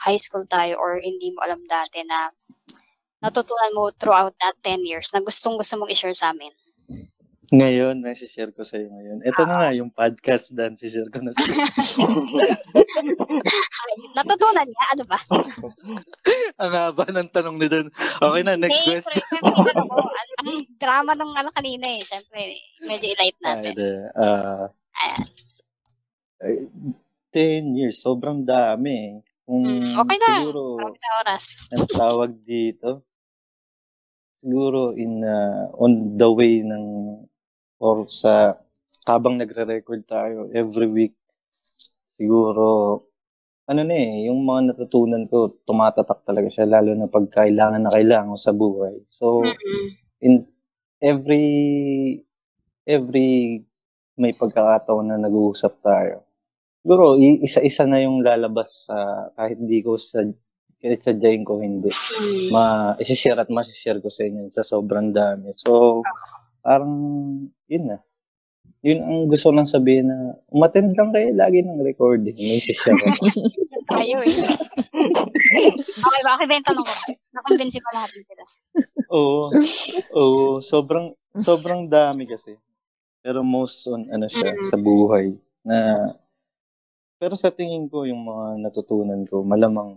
[0.07, 2.31] high school tayo or hindi mo alam dati na
[3.25, 6.53] natutunan mo throughout that 10 years na gustong gusto mong i-share sa amin?
[7.47, 9.19] Ngayon, nasi-share ko sa'yo ngayon.
[9.21, 11.53] Ito na nga, yung podcast dan, si-share ko na sa'yo.
[11.53, 11.67] Ay,
[14.17, 15.19] natutunan niya, ano ba?
[16.57, 17.93] Ang haba ng tanong ni Dan.
[18.19, 19.21] Okay na, next Eh, question.
[19.21, 19.93] pre- ano
[20.41, 22.01] ang, drama ng ano kanina eh.
[22.01, 22.41] Siyempre,
[22.81, 23.75] medyo i-light natin.
[23.75, 24.65] Ay, ah,
[24.97, 25.21] Ayan.
[26.41, 26.55] ay,
[27.31, 28.95] 10 years, sobrang dami.
[28.95, 29.13] eh.
[29.45, 30.31] Kung Mm, okay na.
[30.41, 31.45] siguro, Marami na oras.
[31.69, 33.05] ang tawag dito,
[34.35, 36.85] siguro in uh, on the way ng
[37.79, 38.59] or sa
[39.05, 41.15] habang nagre-record tayo every week
[42.17, 43.01] siguro
[43.65, 47.93] ano na eh, yung mga natutunan ko, tumatatak talaga siya, lalo na pag kailangan na
[47.93, 48.93] kailangan sa buhay.
[49.09, 49.41] So,
[50.21, 50.45] in
[51.01, 51.49] every
[52.85, 53.65] every
[54.21, 56.29] may pagkakataon na nag-uusap tayo.
[56.85, 60.21] Siguro, isa-isa na yung lalabas sa kahit di ko sa
[60.85, 61.89] kahit sadyain ko hindi.
[62.53, 65.57] Ma, isi-share at masishare ko sa inyo sa sobrang dami.
[65.57, 66.05] So,
[66.64, 66.92] parang,
[67.68, 67.98] yun na.
[68.85, 72.37] Yun ang gusto lang sabihin na, umattend lang kayo lagi ng recording.
[72.37, 73.09] May isi-share ko.
[73.92, 74.29] Tayo eh.
[76.05, 76.31] okay ba?
[76.37, 76.94] Okay ba yung tanong ko?
[77.33, 78.44] Nakonvince mo lahat sila.
[79.12, 79.53] Oo.
[80.20, 80.61] Oo.
[80.61, 82.61] Sobrang, sobrang dami kasi.
[83.24, 85.33] Pero most on, ano siya, sa buhay.
[85.64, 85.96] Na,
[87.16, 89.96] pero sa tingin ko, yung mga natutunan ko, malamang,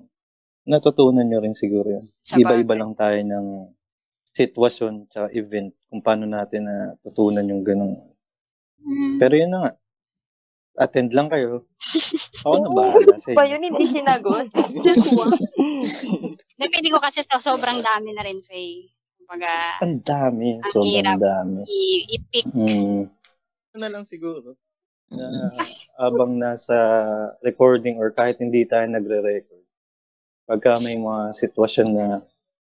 [0.63, 2.05] natutunan nyo rin siguro yun.
[2.23, 2.79] Sa Iba-iba bagay.
[2.79, 3.47] lang tayo ng
[4.37, 7.97] sitwasyon tsaka event kung paano natin na tutunan yung ganong.
[8.77, 9.17] Mm.
[9.17, 9.71] Pero yun na nga.
[10.77, 11.65] Attend lang kayo.
[12.45, 13.51] Ako na bahala sa Ba inyo.
[13.51, 14.45] yun hindi sinagot?
[16.55, 18.89] Depende ko kasi sa sobrang dami na rin, Faye.
[19.17, 19.49] Kumbaga,
[19.81, 20.55] Ang dami.
[20.55, 21.17] Ang Sobrang hirap.
[21.17, 21.59] dami.
[21.65, 22.45] i- i-pick.
[22.47, 23.09] Mm.
[23.73, 24.53] Ano na lang siguro.
[25.07, 25.49] Na
[25.97, 26.75] abang nasa
[27.41, 29.65] recording or kahit hindi tayo nagre-record.
[30.45, 32.05] Pagka may mga sitwasyon na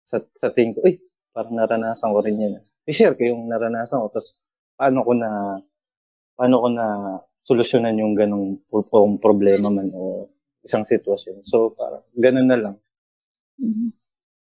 [0.03, 0.97] sa, sa tingin ko, uy,
[1.31, 2.53] parang naranasan ko rin yan.
[2.87, 4.07] I-share ko yung naranasan ko.
[4.11, 4.39] Tapos,
[4.75, 5.29] paano ko na,
[6.35, 6.85] paano ko na
[7.41, 10.29] solusyonan yung ganong pro- problema man o
[10.61, 11.43] isang sitwasyon.
[11.47, 12.75] So, parang, ganun na lang.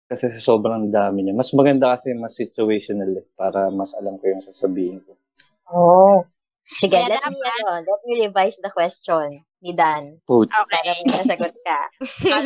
[0.09, 1.35] Kasi sa sobrang dami niya.
[1.37, 5.17] Mas maganda kasi mas situational eh, para mas alam ko yung sasabihin ko.
[5.73, 6.21] Oh.
[6.63, 10.23] Sige, Kaya let me, ano, let me revise the question ni Dan.
[10.23, 10.47] Put.
[10.47, 10.95] Para Okay.
[10.95, 11.81] may nasagot ka.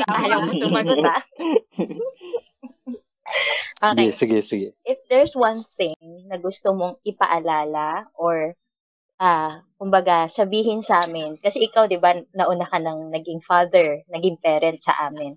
[0.09, 0.53] Alam mo.
[0.57, 1.21] Sumagot, ah.
[3.77, 4.09] Okay.
[4.09, 4.69] Sige, sige, sige.
[4.89, 5.99] If there's one thing
[6.31, 8.57] na gusto mong ipaalala or
[9.21, 14.37] ah, kumbaga, sabihin sa amin, kasi ikaw, di ba, nauna ka ng naging father, naging
[14.41, 15.37] parent sa amin.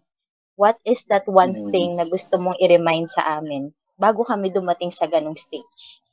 [0.59, 1.71] What is that one Mm.
[1.71, 6.03] thing na gusto mong i-remind sa amin bago kami dumating sa ganong stage?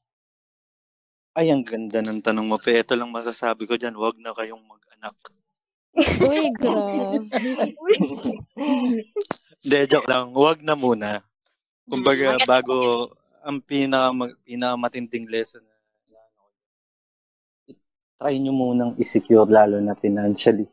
[1.37, 2.57] Ay, ang ganda ng tanong mo.
[2.57, 5.12] Pe, ito lang masasabi ko dyan, wag na kayong mag-anak.
[6.25, 7.21] Uy, grabe.
[9.61, 10.33] Hindi, joke lang.
[10.33, 11.21] Wag na muna.
[11.87, 12.77] Kumbaga, Maganda bago
[13.46, 14.11] ang pinaka,
[14.42, 15.75] pinakamatinding lesson na
[16.11, 16.42] na ano,
[18.18, 20.66] try nyo munang i-secure lalo na financially.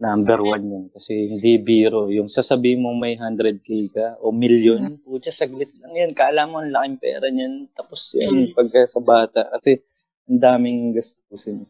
[0.00, 0.84] Number one yan.
[0.90, 2.10] Kasi hindi biro.
[2.10, 6.10] Yung sasabihin mo may 100k ka o million, pucha, saglit lang yan.
[6.16, 7.70] Kala mo ang laking pera niyan.
[7.76, 9.48] Tapos yan, pagka sa bata.
[9.54, 9.78] Kasi
[10.26, 11.68] ang daming gastusin.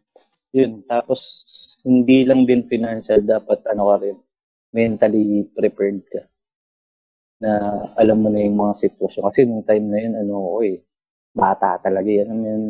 [0.55, 0.87] Yun.
[0.87, 1.21] Tapos,
[1.83, 3.19] hindi lang din financial.
[3.19, 4.17] Dapat, ano ka rin,
[4.71, 6.23] mentally prepared ka.
[7.45, 7.53] Na
[8.01, 9.23] alam mo na yung mga sitwasyon.
[9.29, 10.81] Kasi nung time na yun, ano ko eh,
[11.37, 12.33] bata talaga yan.
[12.33, 12.65] Mo yun,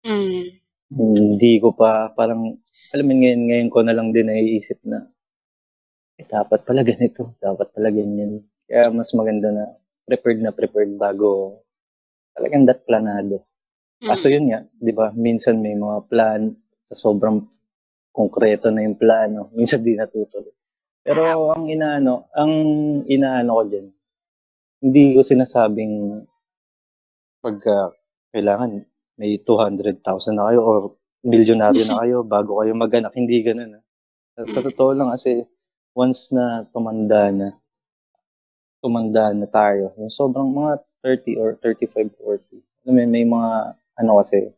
[0.00, 0.48] Mm.
[0.90, 2.56] hindi ko pa parang
[2.96, 5.04] alam mo ngayon ngayon ko na lang din naiisip na
[6.18, 8.44] eh, dapat pala ganito, dapat pala ganyan.
[8.68, 9.64] Kaya mas maganda na
[10.08, 11.60] prepared na prepared bago
[12.36, 13.44] talagang dat planado.
[14.00, 15.12] Kaso yun nga, 'di ba?
[15.16, 16.42] Minsan may mga plan
[16.88, 17.44] sa sobrang
[18.12, 20.52] konkreto na yung plano, minsan di natutuloy.
[21.10, 22.52] Pero ang inaano, ang
[23.10, 23.86] inaano ko diyan,
[24.86, 26.22] hindi ko sinasabing
[27.42, 27.90] pagka
[28.30, 28.86] kailangan
[29.18, 30.00] may 200,000
[30.38, 30.78] na kayo or
[31.26, 33.12] milyonaryo na kayo bago kayo maganak.
[33.12, 33.76] Hindi ganun.
[33.76, 33.84] ah.
[34.38, 35.44] Sa, sa totoo lang kasi
[35.92, 37.48] once na tumanda na,
[38.80, 42.86] tumanda na tayo, yung sobrang mga 30 or 35, 40.
[42.86, 43.52] Alam mo may mga,
[44.00, 44.48] ano kasi,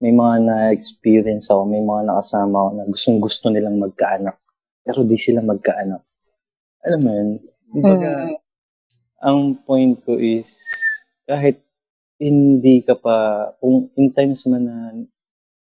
[0.00, 4.38] may mga na-experience ako, may mga nakasama ako na gustong gusto nilang magkaanak.
[4.88, 6.00] Pero di sila magkaanak.
[6.88, 7.30] Alam mo yun,
[7.68, 8.32] kumbaga,
[9.20, 10.48] ang point ko is,
[11.28, 11.60] kahit
[12.16, 14.96] hindi ka pa, kung in times man na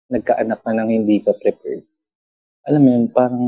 [0.08, 1.84] nagkaanak ka nang hindi ka prepared,
[2.64, 3.46] alam mo yun, parang,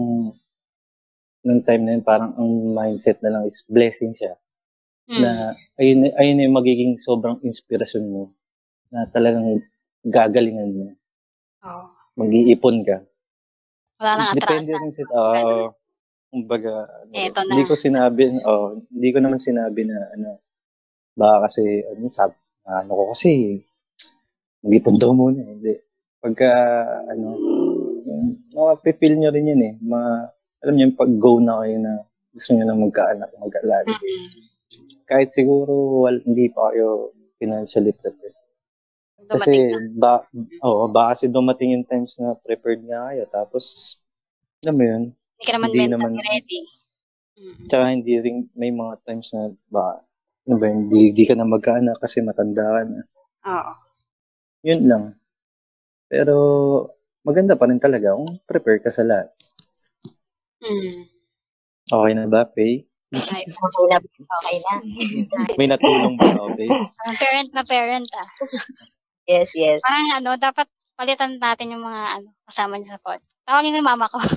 [1.40, 4.37] nung time na yun, parang ang mindset na lang is blessing siya.
[5.08, 5.20] Mm.
[5.24, 5.30] Na,
[5.80, 8.28] ayun, ayun na yung magiging sobrang inspirasyon mo
[8.92, 9.64] na talagang
[10.04, 10.85] gagalingan mo.
[11.64, 11.85] Oo.
[12.20, 13.00] Mag-iipon ka.
[14.02, 15.70] Wala nang Depende rin sa, oo,
[16.26, 17.54] kumbaga, ano, Eto na.
[17.54, 20.42] hindi ko sinabi, oh, hindi ko naman sinabi na, ano,
[21.14, 22.34] baka kasi, ano, sabi,
[22.66, 23.62] ano ko kasi,
[24.66, 25.54] mag-ipon daw muna, eh.
[25.54, 25.74] hindi.
[26.18, 26.50] Pagka,
[27.14, 27.38] ano,
[28.50, 30.26] mapipil nyo rin yun eh, ma,
[30.66, 31.92] alam niyo, yung pag-go na kayo na
[32.34, 33.86] gusto nyo na magkaanak, mag-alala.
[33.86, 34.28] Mm.
[35.06, 38.34] Kahit siguro, wal, hindi pa kayo financially prepared.
[39.28, 39.52] Kasi,
[39.94, 40.24] ba,
[40.62, 43.96] oh, baka kasi dumating yung times na prepared nga kayo, tapos,
[44.62, 46.61] alam mo yun, Hindi ka naman hindi naman- ready.
[47.42, 47.64] Mm.
[47.66, 49.98] Tsaka hindi rin, may mga times na ba,
[50.46, 53.02] ano ba, hindi, hindi ka na magkaanak kasi matanda ka na.
[53.50, 53.72] Oo.
[54.62, 55.04] Yun lang.
[56.06, 56.35] Pero,
[57.26, 59.28] maganda pa rin talaga kung prepare ka sa lahat.
[60.62, 61.11] Mm.
[61.90, 62.87] Okay na ba, Faye?
[63.12, 63.98] Ay, Okay na.
[64.24, 64.72] Okay na.
[65.61, 68.28] May natulong ba parang parent na parent ah.
[69.26, 69.80] Yes, yes.
[69.82, 70.66] Parang ano, dapat
[70.98, 73.20] palitan natin yung mga ano, kasama niya sa pod.
[73.42, 74.18] Tawagin ko yung mama ko.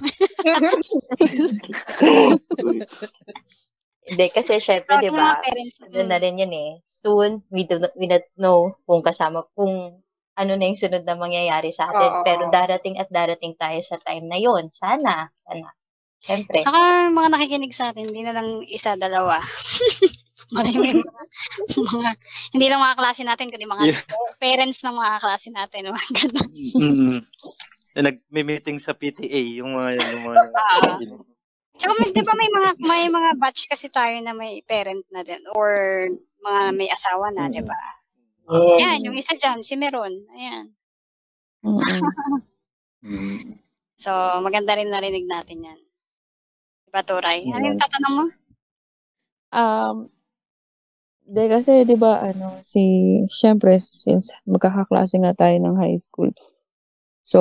[4.05, 5.81] Hindi, kasi syempre, di ba, mga parents.
[5.81, 6.77] ano na rin yun eh.
[6.85, 9.97] Soon, we do we not know kung kasama, kung
[10.35, 12.21] ano na yung sunod na mangyayari sa atin.
[12.21, 12.23] Oo.
[12.25, 15.33] Pero darating at darating tayo sa time na yon Sana.
[15.41, 15.73] Sana.
[16.21, 16.61] Syempre.
[16.61, 19.41] Saka mga nakikinig sa atin, hindi na lang isa, dalawa.
[20.53, 21.23] Marami mga,
[21.95, 22.11] mga,
[22.53, 24.01] hindi lang mga klase natin, kundi mga Yeah.
[24.37, 25.89] parents ng mga klase natin.
[25.89, 26.49] Mga ganun.
[26.75, 27.19] Mm.
[27.95, 30.99] Nag-meeting sa PTA, yung mga, yung mga, Ah.
[31.75, 35.23] Tsaka may, di ba may mga, may mga batch kasi tayo na may parent na
[35.23, 36.07] din or
[36.39, 37.75] mga may asawa na, di ba?
[38.47, 38.79] Yes.
[38.79, 40.13] Yan, yung isa dyan, si Meron.
[40.31, 40.71] Ayan.
[41.65, 41.81] Mm-mm.
[43.03, 43.59] Mm.
[43.95, 45.79] So, maganda rin narinig natin yan.
[46.85, 47.43] Diba, Turay?
[47.49, 47.83] Ano yung Mm.
[47.83, 48.25] tatanong mo?
[49.51, 49.95] Um,
[51.25, 52.81] de kasi 'di ba ano si
[53.25, 56.29] syempre since magkakaklase nga tayo ng high school.
[57.25, 57.39] So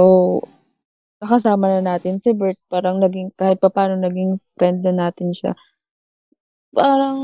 [1.20, 5.52] nakasama na natin si Bert, parang naging kahit papaano naging friend na natin siya.
[6.72, 7.18] Parang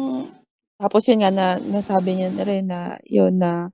[0.80, 3.68] tapos yun nga na nasabi niya na rin na yun na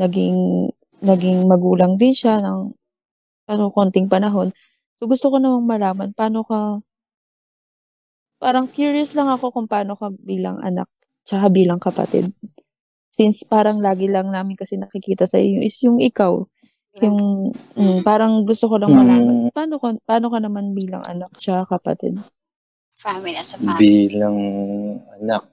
[0.00, 0.70] naging
[1.02, 2.60] naging magulang din siya ng
[3.50, 4.54] ano konting panahon.
[4.98, 6.82] So gusto ko namang malaman paano ka
[8.40, 10.88] parang curious lang ako kung paano ka bilang anak
[11.24, 12.32] tsaka bilang kapatid.
[13.10, 16.40] Since parang lagi lang namin kasi nakikita sa iyo is yung ikaw.
[16.98, 21.78] Yung mm, parang gusto ko lang malaman paano ka, paano ka naman bilang anak tsaka
[21.78, 22.18] kapatid.
[23.00, 23.80] Family as a family.
[23.80, 24.38] Bilang
[25.20, 25.48] anak.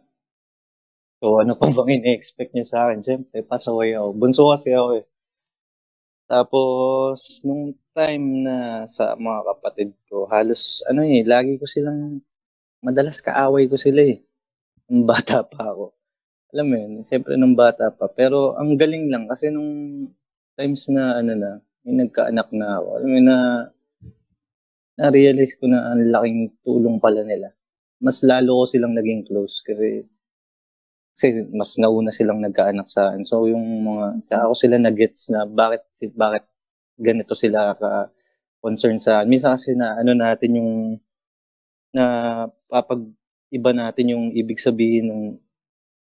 [1.18, 3.00] So, ano pa bang ine-expect niya sa akin?
[3.02, 4.10] Siyempre, pasaway ako.
[4.14, 5.06] Bunso kasi ako eh.
[6.28, 12.20] Tapos, nung time na sa mga kapatid ko, halos, ano eh, lagi ko silang,
[12.84, 14.27] madalas kaaway ko sila eh.
[14.88, 15.94] Nung bata pa ako.
[16.56, 18.08] Alam mo yun, siyempre nung bata pa.
[18.12, 19.72] Pero ang galing lang kasi nung
[20.56, 21.52] times na, ano na,
[21.84, 22.90] may nagkaanak na ako.
[23.00, 23.38] Alam mo na,
[24.98, 27.54] na-realize ko na ang laking tulong pala nila.
[28.02, 30.06] Mas lalo ko silang naging close kasi
[31.18, 33.26] kasi mas nauna silang nagkaanak sa akin.
[33.26, 35.82] So yung mga, tsaka ako sila na-gets na bakit,
[36.14, 36.46] bakit
[36.98, 38.14] ganito sila ka
[38.62, 39.26] concern sa.
[39.26, 40.72] Minsan kasi na ano natin yung
[41.94, 42.06] na
[42.70, 43.02] papag
[43.54, 45.24] iba natin yung ibig sabihin ng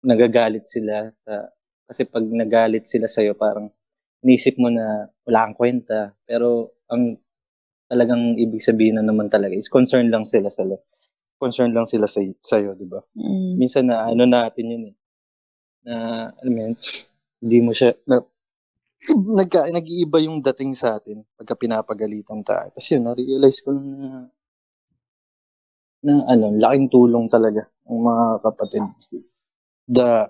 [0.04, 1.48] nagagalit sila sa
[1.84, 3.68] kasi pag nagalit sila sa'yo parang
[4.24, 7.16] nisip mo na wala kang kwenta pero ang
[7.88, 10.64] talagang ibig sabihin na naman talaga is concern lang sila sa
[11.44, 13.04] concern lang sila sa sa'yo, di ba?
[13.12, 13.60] Mm.
[13.60, 14.94] minsan na ano natin yun eh.
[15.84, 15.94] Na,
[16.40, 16.74] alam mo yun,
[17.44, 18.24] hindi mo siya, na,
[19.44, 22.72] nagka, nag-iiba yung dating sa atin pagka pinapagalitan tayo.
[22.72, 24.32] Tapos yun, na-realize ko na,
[26.04, 28.84] na ano, laking tulong talaga ng mga kapatid.
[29.88, 30.28] The,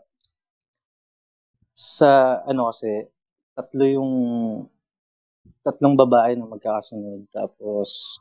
[1.75, 3.11] sa, ano kasi,
[3.59, 4.13] tatlo yung,
[5.67, 7.27] tatlong babae na magkakasunod.
[7.35, 8.21] Tapos,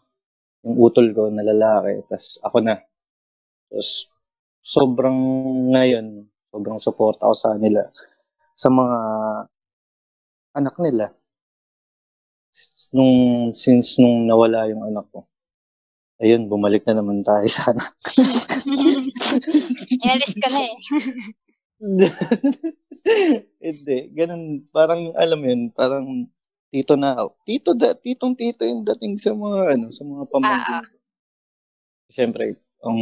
[0.65, 2.01] yung utol ko na lalaki.
[2.09, 2.81] Tapos, ako na.
[3.69, 4.09] Tapos,
[4.63, 5.19] sobrang
[5.75, 7.93] ngayon, sobrang support ako sa nila
[8.53, 8.99] sa mga
[10.53, 11.05] anak nila.
[12.93, 15.25] Nung, since nung nawala yung anak ko.
[16.21, 17.89] Ayun, bumalik na naman tayo sa anak.
[19.89, 20.75] Inalis ka na eh.
[23.63, 26.29] Hindi, ganun, parang, alam mo yun, parang,
[26.69, 30.77] tito na, tito, da, titong tito yung dating sa mga, ano, sa mga pamangkin.
[30.85, 30.95] ko.
[32.13, 32.43] Siyempre,
[32.85, 32.99] ang,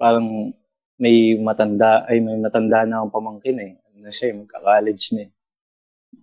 [0.00, 0.50] parang,
[0.98, 3.72] may matanda, ay, may matanda na akong pamangkin eh.
[3.92, 5.30] Ano na siya, eh, magka-college na eh.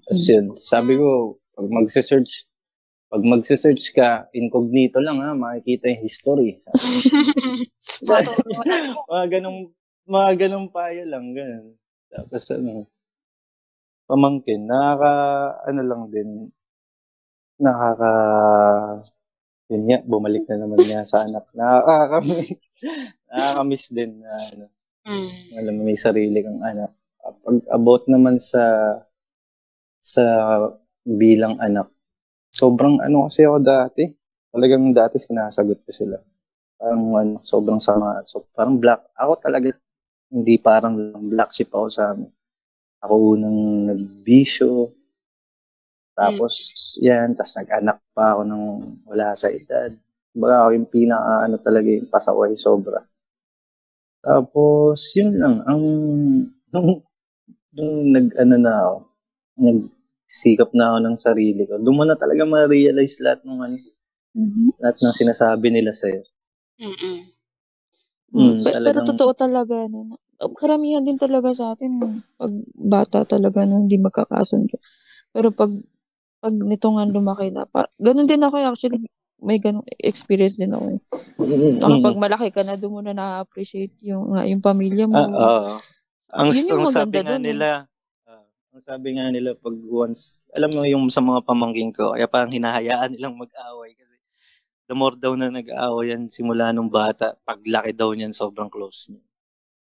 [0.03, 2.49] Tapos yun, sabi ko, pag magse-search,
[3.16, 6.59] pag magse-search ka, incognito lang ha, makikita yung history.
[9.07, 9.72] Mga ganong,
[10.03, 11.80] mga ganong payo lang, ganun.
[12.11, 12.91] Tapos ano,
[14.03, 15.13] pamangkin, nakaka,
[15.63, 16.30] ano lang din,
[17.55, 18.11] nakaka,
[19.72, 21.47] yun nga, bumalik na naman niya sa anak.
[21.55, 22.51] Nakakamiss,
[23.32, 24.68] nakakamiss din na, ano,
[25.05, 25.53] Mm.
[25.61, 26.89] alam mo, may sarili kang anak.
[27.22, 28.97] Pag about naman sa,
[30.01, 30.26] sa
[31.05, 31.93] bilang anak,
[32.55, 34.07] sobrang ano kasi ako dati,
[34.55, 36.17] talagang dati sinasagot ko sila.
[36.79, 38.23] Parang ano, sobrang sama.
[38.23, 39.11] So, parang black.
[39.19, 39.75] Ako talaga,
[40.31, 40.95] hindi parang
[41.27, 42.31] black sheep ako sa amin.
[43.03, 43.59] Ako unang
[43.91, 44.95] nagbisyo.
[46.15, 46.55] Tapos,
[47.03, 47.35] yan.
[47.35, 48.65] Tapos nag-anak pa ako nang
[49.03, 49.91] wala sa edad.
[50.35, 53.03] Baga ako yung pinaka, ano talaga yung pasaway sobra.
[54.23, 55.55] Tapos, yun lang.
[55.67, 55.83] Ang,
[56.71, 57.03] nung,
[57.75, 58.97] nung nag, ano na ako,
[60.26, 63.78] nagsikap na ako ng sarili ko, doon mo na talaga ma-realize lahat ng ano,
[64.36, 64.82] Mhm.
[64.82, 66.26] lahat ng sinasabi nila sa'yo.
[66.82, 67.17] Mm-mm.
[68.36, 70.17] Mm, Pe- Pero talagang- totoo talaga, ano,
[70.59, 74.76] karamihan din talaga sa atin, pag bata talaga, no, hindi magkakasundo.
[75.32, 75.71] Pero pag,
[76.41, 78.99] pag nito nga lumaki na, pa, ganun din ako, eh, actually,
[79.39, 80.86] may ganung experience din ako.
[80.89, 80.99] Eh.
[81.80, 85.15] Na kapag malaki ka na, doon mo na na-appreciate yung, yung pamilya mo.
[85.15, 85.78] Ah, oo.
[86.34, 87.53] ang, Yun yung ang sabi nga dun, eh.
[87.53, 87.80] nila, ah,
[88.76, 92.51] ang sabi nga nila pag once, alam mo yung sa mga pamangking ko, kaya parang
[92.51, 94.19] hinahayaan nilang mag-away kasi
[94.86, 99.23] the more daw na nag-aaway yan simula nung bata, paglaki daw niyan sobrang close niya.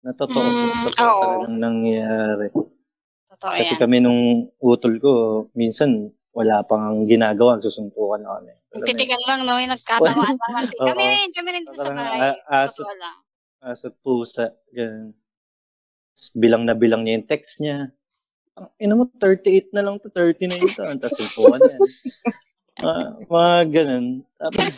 [0.04, 1.22] Na totoo, Mm, totoo oo.
[1.24, 2.48] talagang nangyayari.
[3.32, 3.80] Totoo Kasi yan.
[3.80, 4.22] kami nung
[4.60, 5.12] utol ko,
[5.56, 8.52] minsan wala pang ginagawa, susuntukan na kami.
[8.84, 9.56] Titigan lang, no?
[9.56, 10.68] Yung nagkatawaan lang.
[10.68, 12.36] Kami rin, kami rin dito sa bahay.
[12.46, 12.84] aso-.
[13.62, 14.52] Aso't pusa.
[14.74, 15.14] Ganun.
[16.34, 17.94] Bilang na bilang niya yung text niya.
[18.60, 20.84] Ang ina mo, 38 na lang to, 30 na yun to.
[21.00, 21.82] Tapos upuan yan.
[22.82, 24.08] mga, mga ganun.
[24.36, 24.74] Tapos,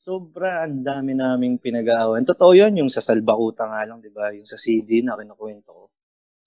[0.00, 2.26] sobra, ang dami naming pinag-aawan.
[2.26, 4.34] Totoo yun, yung sa Salbakuta nga lang, di ba?
[4.34, 5.84] Yung sa CD na kinukwento ko.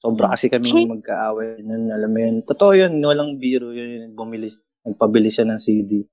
[0.03, 2.35] Sobra kasi kami magkaaway nun, alam mo yun.
[2.43, 4.11] Totoo yun, walang biro yun.
[4.11, 4.51] Bumili,
[4.83, 6.03] nagpabili siya ng CD.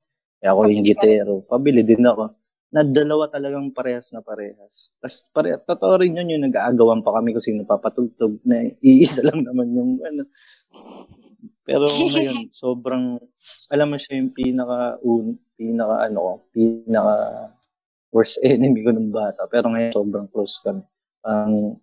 [0.40, 1.42] Kaya ako yung gitero.
[1.44, 2.39] Pabili din ako.
[2.70, 4.94] Na dalawa talagang parehas na parehas.
[5.02, 9.42] Tapos pare, totoo rin yun yung nag-aagawan pa kami kung sino papatugtog na iisa lang
[9.42, 10.22] naman yung ano.
[11.66, 13.18] Pero ngayon, sobrang,
[13.70, 17.14] alam mo siya yung pinaka, un, pinaka ano ko, pinaka
[18.10, 19.46] worst enemy ko ng bata.
[19.46, 20.82] Pero ngayon, sobrang close kami.
[21.26, 21.78] Ang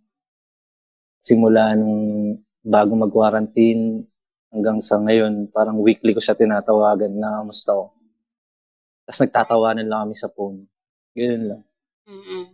[1.24, 4.04] simula nung bago mag-quarantine
[4.52, 7.96] hanggang sa ngayon, parang weekly ko siya tinatawagan na kamusta ko.
[9.08, 10.68] Tapos nagtatawanan lang kami sa phone.
[11.18, 11.62] Ganun lang.
[12.06, 12.46] Mm-mm.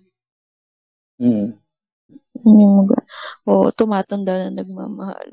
[1.20, 1.48] Mm.
[2.48, 3.08] Yung mag-
[3.44, 5.30] Oo, tumatanda na nagmamahal.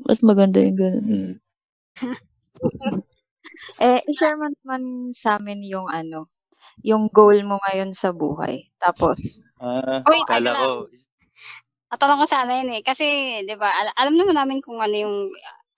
[0.00, 1.04] Mas maganda yung ganun.
[1.06, 1.32] Mm.
[3.82, 6.30] Eh, i-share mo naman sa amin yung ano,
[6.86, 8.70] yung goal mo ngayon sa buhay.
[8.78, 10.70] Tapos, Ah, Wait, kala teka ko.
[11.92, 12.82] Tatanong ko sana yun eh.
[12.82, 13.04] Kasi,
[13.44, 15.16] di ba, al- alam naman namin kung ano yung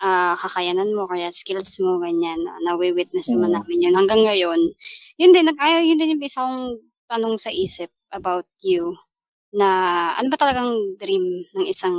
[0.05, 2.37] ah, kakayanan mo, kaya skills mo, ganyan.
[2.45, 3.57] na Nawi-witness naman Mm.
[3.57, 3.95] namin yun.
[3.97, 4.61] Hanggang ngayon,
[5.17, 6.77] yun din, nag yun din yung isa kong
[7.09, 8.93] tanong sa isip about you.
[9.57, 9.67] Na,
[10.21, 10.69] ano ba talagang
[11.01, 11.25] dream
[11.57, 11.97] ng isang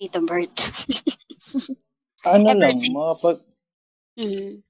[0.00, 0.50] Tito Bert?
[2.22, 2.94] Ano Ever lang, since.
[2.94, 3.36] makapag,
[4.14, 4.62] mm.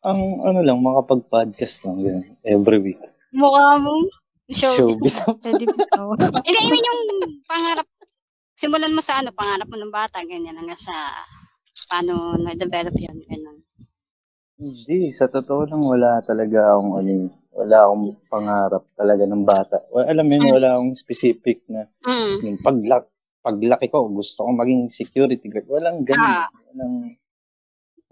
[0.00, 3.00] ang ano lang, makapag-podcast lang yun, every week.
[3.36, 4.08] Mukha mo.
[4.48, 5.20] Showbiz.
[5.20, 5.68] Showbiz.
[6.48, 7.02] Hindi, I mean yung
[7.44, 7.84] pangarap,
[8.56, 10.96] simulan mo sa ano, pangarap mo ng bata, ganyan, hanggang sa
[11.90, 13.58] paano na-develop yun, ganun.
[14.60, 17.12] Hindi, sa totoo lang wala talaga akong ano,
[17.50, 19.76] wala akong pangarap talaga ng bata.
[19.90, 22.34] Well, alam mo yun, wala akong specific na Mm.
[22.46, 23.04] yung paglak
[23.40, 25.64] paglaki ko, gusto ko maging security guard.
[25.64, 26.28] Walang ganun.
[26.28, 26.44] Ah.
[26.70, 26.94] Walang,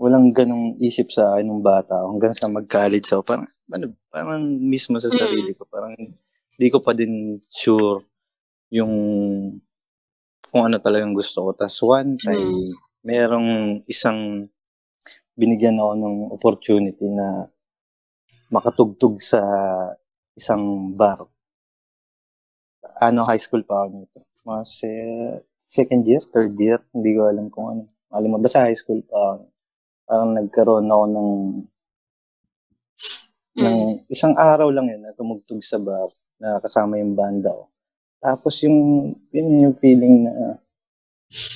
[0.00, 3.22] walang ganung isip sa akin ng bata hanggang sa mag-college ako.
[3.28, 3.44] Parang,
[3.76, 5.18] ano, parang mismo sa Mm.
[5.20, 5.68] sarili ko.
[5.68, 8.08] Parang hindi ko pa din sure
[8.72, 8.92] yung
[10.48, 11.50] kung ano talagang gusto ko.
[11.52, 12.72] Tapos one time,
[13.02, 14.50] merong isang
[15.38, 17.46] binigyan ako ng opportunity na
[18.50, 19.40] makatugtog sa
[20.34, 21.30] isang bar.
[22.98, 24.18] Ano, high school pa ako nito.
[24.42, 27.82] Mga se- second year, third year, hindi ko alam kung ano.
[28.10, 29.44] Alam mo, basta high school pa ako.
[30.08, 31.30] Parang nagkaroon ako ng
[33.58, 36.06] ng isang araw lang yun na tumugtog sa bar
[36.38, 37.66] na kasama yung banda ko.
[38.18, 40.62] Tapos yung, yun yung feeling na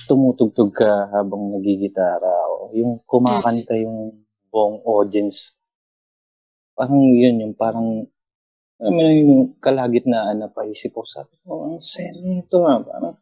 [0.07, 2.77] tumutugtog ka habang nagigitara ako.
[2.77, 5.57] Yung kumakanta yung buong audience.
[6.77, 8.05] Parang yun, yung parang,
[8.77, 11.05] alam mo yun, yung kalagitnaan na paisip ko.
[11.09, 12.85] Sabi ko, ang saya nito nga.
[12.85, 13.17] Parang,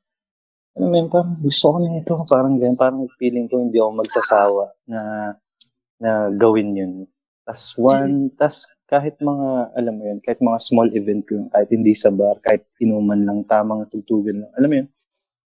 [0.75, 2.15] alam mo yun, parang gusto ko na ito.
[2.27, 5.01] Parang ganyan, parang feeling ko hindi ako magsasawa na
[6.01, 6.93] na gawin yun.
[7.45, 11.95] Tas one, tas kahit mga, alam mo yun, kahit mga small event lang, kahit hindi
[11.95, 14.53] sa bar, kahit inuman lang, tamang tugtugan lang.
[14.59, 14.89] Alam mo yun,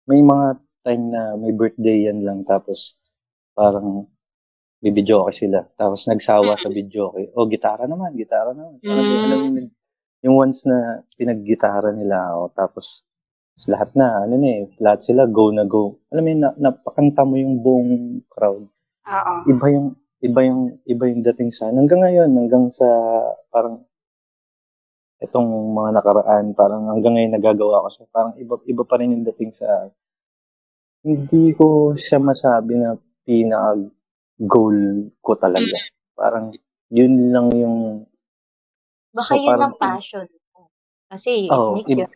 [0.08, 0.46] may mga
[0.84, 3.00] time na may birthday yan lang, tapos
[3.56, 4.04] parang
[4.84, 5.64] bibidyo sila.
[5.74, 8.76] Tapos nagsawa sa video O, gitara naman, gitara naman.
[8.84, 9.24] Parang, Mm.
[9.24, 9.40] alam
[10.24, 12.86] yung once na pinaggitara nila ako, tapos
[13.54, 16.02] tapos lahat na, ano na eh, lahat sila go na go.
[16.10, 17.92] Alam mo yun, na, napakanta mo yung buong
[18.26, 18.66] crowd
[19.04, 19.34] Oo.
[19.46, 19.88] iba yung
[20.24, 22.88] iba yung iba yung dating sa hanggang ngayon hanggang sa
[23.52, 23.84] parang
[25.20, 29.24] itong mga nakaraan parang hanggang ngayon nagagawa ko siya parang iba iba pa rin yung
[29.28, 29.68] dating sa
[31.04, 33.76] hindi ko siya masabi na pinaka
[34.40, 34.76] goal
[35.20, 35.76] ko talaga
[36.16, 36.50] parang
[36.88, 37.78] yun lang yung
[39.14, 40.66] Baka So, yun parang- ang passion mo.
[41.06, 42.10] Kasi, Oo, Nick, ib- yun.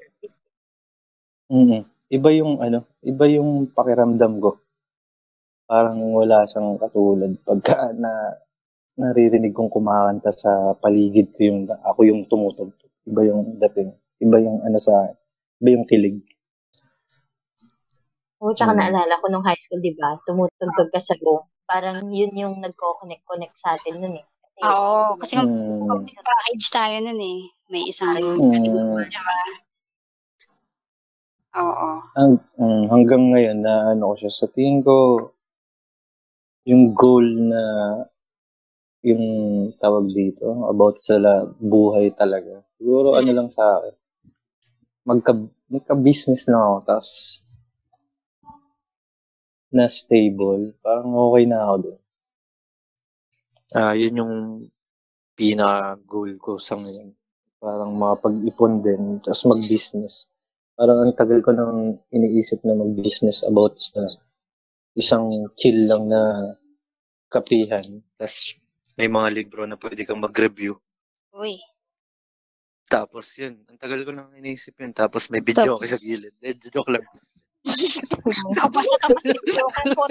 [1.49, 4.57] mm iba yung ano iba yung pakiramdam ko
[5.69, 8.33] parang wala siyang katulad pagka na
[8.99, 12.91] naririnig kong kumakanta sa paligid ko yung ako yung tumutugtog.
[13.07, 13.95] Iba yung dating.
[14.19, 15.15] Iba yung ano sa
[15.63, 16.19] iba yung kilig.
[18.39, 18.79] Oo, tsaka Mm.
[18.79, 20.15] naalala ko nung high school, di ba?
[20.23, 21.47] Tumutugtog ka sa go.
[21.67, 24.27] Parang yun yung nagko-connect-connect sa atin nun eh.
[24.59, 25.87] Kasi, Oo, kasi Mm,
[26.23, 27.41] package tayo nun eh.
[27.69, 28.51] May isang, mm,
[29.11, 29.35] diba?
[31.59, 31.91] Oo.
[32.15, 32.39] ang,
[32.87, 35.27] hanggang ngayon na ano ko siya sa tingin ko
[36.63, 37.63] yung goal na
[39.03, 39.25] yung
[39.81, 42.63] tawag dito about sa la- buhay talaga.
[42.79, 43.95] Siguro ano lang sa akin.
[45.09, 45.33] Magka,
[45.73, 47.11] magka-business lang ako tapos
[49.73, 50.73] na stable.
[50.81, 52.01] Parang okay na ako doon.
[53.77, 54.35] Ah, yun yung
[55.37, 57.13] pinaka-goal ko sa ngayon.
[57.61, 60.31] Parang makapag-ipon din, tapos mag-business.
[60.79, 64.07] Parang ang tagal ko nang iniisip na mag-business about sa
[64.95, 66.55] isang chill lang na
[67.29, 67.83] kapihan.
[68.17, 68.57] Tapos
[68.97, 70.79] may mga libro na pwede kang mag-review.
[71.35, 71.61] Uy.
[72.89, 74.97] Tapos yun, ang tagal ko nang iniisip yun.
[74.97, 76.33] Tapos may video Tapos- sa gilid.
[76.41, 77.05] Eh, joke lang.
[78.59, 80.05] Tapos na tapos joke po.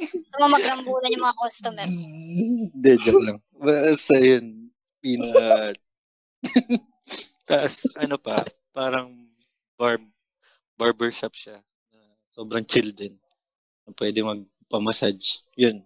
[0.00, 1.86] Gusto mo magrambulan yung mga customer.
[1.86, 3.38] Hindi, joke lang.
[3.60, 4.72] Basta yun,
[5.04, 5.28] pina...
[7.48, 9.10] Tapos ano pa, parang
[9.74, 10.00] barb,
[10.78, 11.58] barbershop siya.
[11.90, 12.00] na
[12.30, 13.18] Sobrang chill din.
[13.84, 15.44] Na Pwede magpamassage.
[15.58, 15.82] Yun.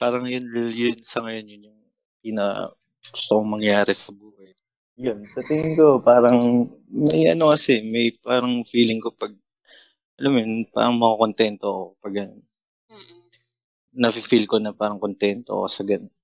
[0.00, 1.80] Parang yun, yun sa ngayon, yun yung
[2.24, 2.72] pina
[3.12, 4.56] gusto kong mangyari sa buhay.
[4.94, 9.34] Yun, sa tingin ko, parang may ano kasi, may parang feeling ko pag,
[10.22, 12.42] alam mo yun, parang makakontento ako pag ganun.
[12.94, 13.22] Mm-mm.
[13.98, 16.14] Nafe-feel ko na parang kontento ako sa ganun.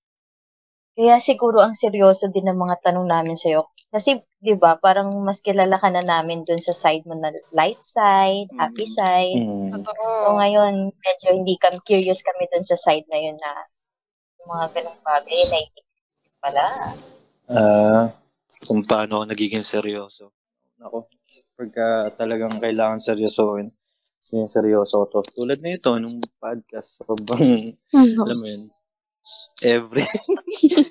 [0.94, 3.66] Kaya siguro ang seryoso din ng mga tanong namin sa'yo.
[3.90, 7.82] Kasi, di ba, parang mas kilala ka na namin dun sa side mo na light
[7.82, 8.94] side, happy Mm.
[8.94, 9.42] side.
[9.42, 9.82] Mm.
[9.82, 13.66] So, ngayon, medyo hindi kami curious kami dun sa side na yun na
[14.46, 15.58] mga ganong bagay na
[16.38, 16.66] pala.
[17.50, 18.04] Ah,
[18.61, 20.36] Kung paano ako nagiging seryoso.
[20.80, 21.08] Ako,
[21.56, 23.68] pagka talagang kailangan seryosohin,
[24.48, 25.20] seryoso to.
[25.36, 28.62] Tulad na ito, nung podcast, sobrang, alam mo yun,
[29.64, 30.84] every, every,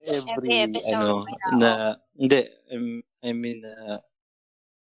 [0.00, 1.70] Every episode, ano, na,
[2.16, 2.40] hindi,
[2.72, 4.00] um, I mean, uh,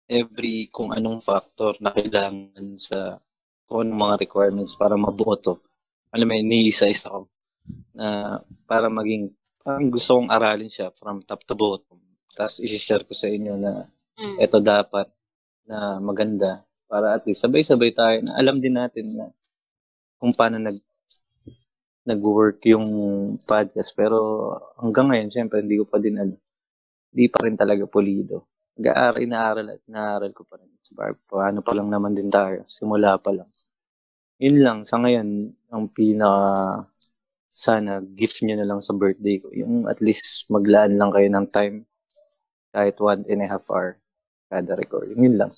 [0.08, 3.20] every, kung anong factor na kailangan sa,
[3.68, 5.60] kung anong mga requirements para mabuo to.
[6.16, 7.28] Alam mo yun, ni-isa-isa ko.
[7.92, 12.00] Na, para maging, parang gusto kong aralin siya from top to bottom.
[12.32, 13.86] Tapos, isi-share ko sa inyo na,
[14.18, 14.36] Mm.
[14.44, 15.08] ito dapat
[15.64, 19.32] na maganda para at least sabay-sabay tayo na alam din natin na
[20.20, 20.76] kung paano nag
[22.04, 22.86] nag-work yung
[23.46, 23.94] podcast.
[23.96, 24.18] Pero
[24.76, 26.38] hanggang ngayon syempre hindi ko pa din alam
[27.12, 28.44] hindi pa rin talaga pulido.
[28.76, 30.68] Nag-aaral inaaral at inaaral ko pa rin.
[30.80, 30.96] So,
[31.28, 32.64] paano pa lang naman din tayo.
[32.68, 33.48] Simula pa lang.
[34.40, 34.78] Yun lang.
[34.82, 36.88] Sa ngayon ang pinaka
[37.52, 39.48] sana gift nyo na lang sa birthday ko.
[39.52, 41.84] Yung at least maglaan lang kayo ng time
[42.72, 44.00] kahit one and a half hour
[44.48, 45.20] kada recording.
[45.20, 45.52] Yun lang.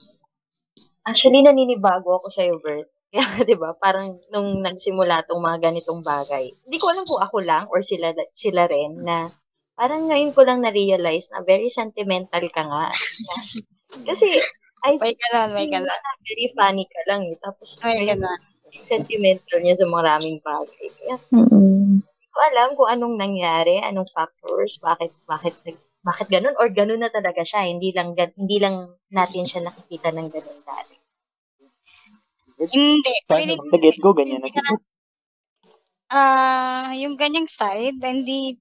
[1.06, 2.90] Actually, naninibago ako sa'yo, Bert.
[3.14, 7.36] Kaya, di ba, parang nung nagsimula tong mga ganitong bagay, hindi ko alam kung ako
[7.46, 9.30] lang or sila, sila rin na
[9.78, 12.90] parang ngayon ko lang na-realize na very sentimental ka nga.
[14.10, 14.34] Kasi,
[14.84, 15.94] I May ganon, may na
[16.26, 17.38] very funny ka lang eh.
[17.38, 18.40] Tapos, May ganon.
[18.82, 20.86] sentimental niya sa maraming bagay.
[20.98, 26.68] Kaya, hindi ko alam kung anong nangyari, anong factors, bakit, bakit, nag, bakit ganun, or
[26.68, 27.64] ganun na talaga siya.
[27.64, 30.94] Hindi lang, hindi lang natin siya nakikita ng ganun dati.
[32.60, 33.12] Hindi.
[33.26, 33.40] Paano?
[33.40, 34.84] Feeling Sa get-go, ganyan na hindi siguro.
[36.12, 38.60] Ah, yung ganyang side, hindi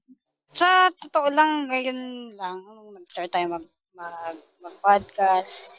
[0.54, 5.74] sa totoo lang ngayon lang nung nag-start tayo mag mag, mag podcast.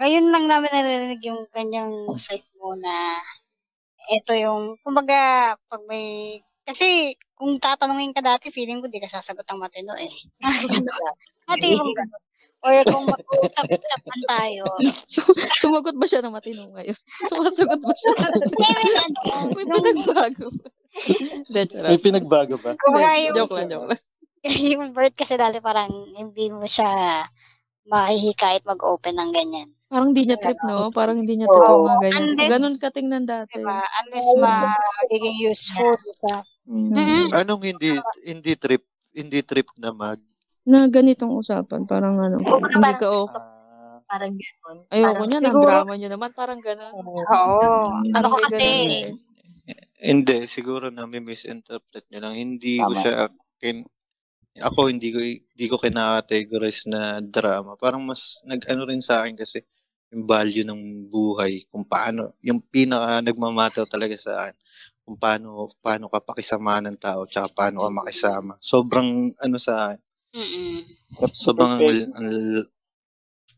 [0.00, 3.20] Ngayon lang namin narinig yung ganyang side mo na
[4.10, 9.44] ito yung kumbaga pag may kasi kung tatanungin ka dati, feeling ko di ka sasagot
[9.44, 10.12] ng matino eh.
[11.50, 12.22] Ate yung ganun.
[12.64, 14.64] Or kung mag-uusap-usapan tayo,
[15.04, 15.20] So,
[15.60, 16.96] sumagot ba siya ng matino ngayon?
[17.28, 18.12] Sumasagot ba siya?
[19.52, 20.48] may pinagbago.
[21.04, 22.72] Hindi, May pinagbago ba?
[23.36, 24.00] Joke lang, joke lang.
[24.48, 26.88] yung bird kasi dati parang hindi mo siya
[27.84, 29.68] mahihikait mag-open ng ganyan.
[29.92, 30.88] Parang hindi niya trip, no?
[30.88, 32.24] Parang hindi niya trip yung mga ganyan.
[32.32, 33.60] Unless- Ganun ka tingnan dati.
[33.60, 33.84] Diba?
[34.00, 36.40] Unless magiging useful sa...
[36.64, 36.90] Mm.
[36.90, 37.24] Mm-mm.
[37.36, 37.90] Anong hindi
[38.24, 40.16] hindi trip hindi trip na mag
[40.64, 41.84] Na ganitong usapan.
[41.84, 43.36] Parang ano, Kumbaga hindi parang- ka okay.
[43.36, 44.78] Ah, Parang ganun.
[44.88, 46.30] Ayoko niya, ng drama niyo naman.
[46.32, 46.92] Parang ganun.
[46.92, 47.56] Oo.
[48.04, 49.04] Ano ko kasi, ganun eh.
[50.04, 52.36] hindi siguro na may misinterpret niya lang.
[52.36, 53.00] Hindi ko Tama.
[53.00, 53.14] siya
[53.60, 53.84] kin
[54.54, 57.76] ako hindi ko hindi ko kina-categorize na drama.
[57.76, 59.60] Parang mas nag-ano rin sa akin kasi
[60.12, 64.54] yung value ng buhay, kung paano yung pinaka nagmamatter talaga sa akin
[65.04, 68.56] kung paano paano ka pakisama ng tao tsaka paano ka makisama.
[68.58, 70.00] Sobrang ano sa akin.
[70.34, 70.80] mm
[71.30, 71.86] Sobrang ang,
[72.16, 72.66] ang-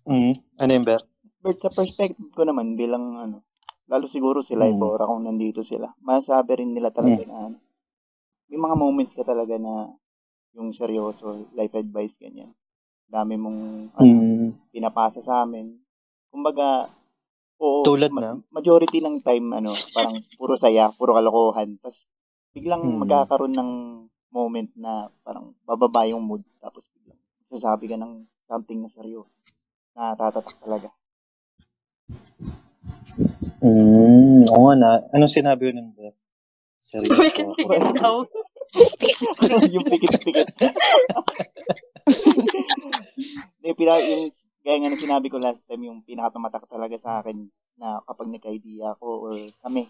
[0.05, 1.01] mm, ano yung Ber?
[1.41, 3.47] But sa perspective ko naman bilang ano,
[3.87, 4.75] lalo siguro sila Mm.
[4.77, 7.59] Ibora kung nandito sila, masasabi rin nila talaga na ano,
[8.51, 9.95] may mga moments ka talaga na
[10.59, 12.51] yung seryoso, life advice, ganyan.
[13.07, 13.61] Dami mong
[13.95, 15.79] ano, Mm, pinapasa sa amin.
[16.33, 16.91] Kumbaga,
[17.59, 18.31] oo, Tulad ma- na?
[18.51, 21.77] majority ng time, ano, parang puro saya, puro kalokohan.
[21.79, 22.05] Tapos,
[22.51, 22.99] biglang Hmm.
[23.01, 23.71] magkakaroon ng
[24.29, 26.43] moment na parang bababa yung mood.
[26.59, 27.17] Tapos, biglang
[27.49, 29.37] sasabi ka ng something na seryoso.
[29.93, 30.89] Na tatatak talaga.
[33.59, 34.89] mm, oo nga na.
[35.11, 36.13] Anong sinabi ko nun Ber?
[36.79, 37.19] Seryoso.
[37.19, 38.23] Pikit-pikit daw.
[39.75, 40.47] yung pikit-pikit.
[43.65, 44.31] yung, yung,
[44.67, 47.47] gaya nga na sinabi ko last time, yung pinakatumatak talaga sa akin
[47.79, 49.87] na kapag nagka-idea ako or kami,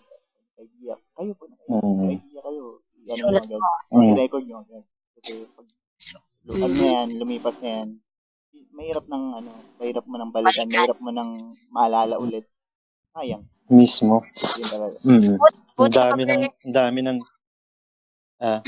[0.61, 2.13] idea, kayo po, Mm.
[2.13, 4.05] nagka-idea kayo, ano Sulat agad, Mm.
[4.13, 4.85] i-record nyo agad.
[5.17, 5.67] Kasi pag
[5.97, 6.21] So,
[6.53, 7.89] ano na yan, lumipas na yan,
[8.71, 9.51] mahirap ng ano,
[9.81, 11.31] mahirap mo ng balikan, mahirap mo ng
[11.73, 12.45] maalala ulit.
[13.17, 14.21] Sayang, Mismo.
[14.61, 14.97] yun talaga.
[15.09, 15.35] Mm.
[15.81, 17.19] Ang dami ng, ang dami ng,
[18.45, 18.61] ah,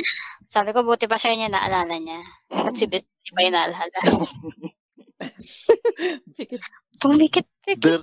[0.49, 2.17] Sabi ko, buti pa siya niya naalala niya.
[2.49, 3.99] At si Bes, di pa yung naalala.
[6.37, 6.63] Pikit.
[6.99, 7.47] Pumikit.
[7.79, 8.03] Ber,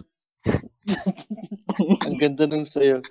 [2.05, 3.01] ang ganda nung sa'yo.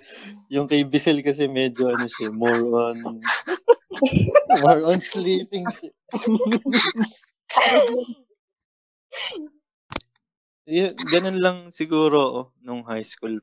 [0.47, 2.97] Yung kay Bisel kasi medyo ano siya, more on,
[4.63, 5.91] more on sleeping siya.
[10.65, 13.37] y- ganun lang siguro oh, nung high school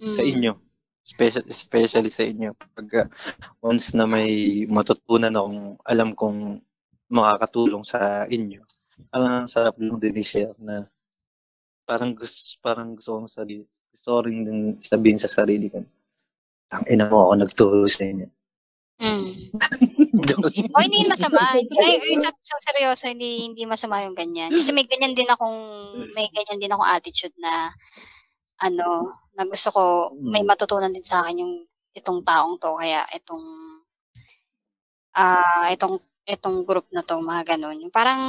[0.00, 0.30] sa Mm.
[0.32, 0.52] inyo.
[1.06, 2.50] Special, especially sa inyo.
[2.74, 3.06] Pag
[3.62, 6.58] once na may matutunan akong alam kong
[7.06, 8.66] makakatulong sa inyo.
[9.12, 10.88] Parang ang sarap lang din i-share na
[11.86, 15.84] parang gusto, parang gusto kong sarili, gusto ko rin din sabihin sa sarili ko,
[16.74, 18.26] ang ina mo ako nagturo sa inyo.
[18.96, 19.28] Mm.
[20.72, 21.52] o hindi masama.
[21.52, 21.68] Ay,
[22.00, 24.48] ay, sa, sa seryoso, hindi hindi masama yung ganyan.
[24.48, 25.60] Kasi may ganyan din akong
[26.16, 27.76] may ganyan din akong attitude na
[28.64, 29.82] ano, na gusto ko
[30.16, 31.54] may matutunan din sa akin yung
[31.92, 33.44] itong taong to kaya itong
[35.16, 37.78] ah itong itong group na to mga ganun.
[37.80, 38.20] Yung parang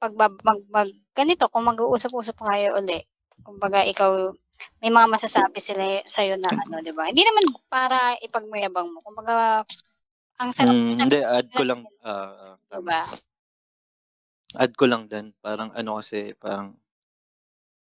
[0.00, 0.34] pag mag,
[0.72, 2.98] mag, ganito kung mag-uusap-usap kayo uli.
[3.44, 4.32] Kumbaga ikaw
[4.80, 7.10] may mga masasabi sila sa iyo na ano, 'di ba?
[7.10, 8.98] Hindi naman para ipagmayabang mo.
[9.04, 9.66] Kumbaga
[10.40, 13.06] ang sarap Mm, hindi, add ko lang, ah, diba?
[14.58, 16.74] add ko lang din, parang ano kasi, parang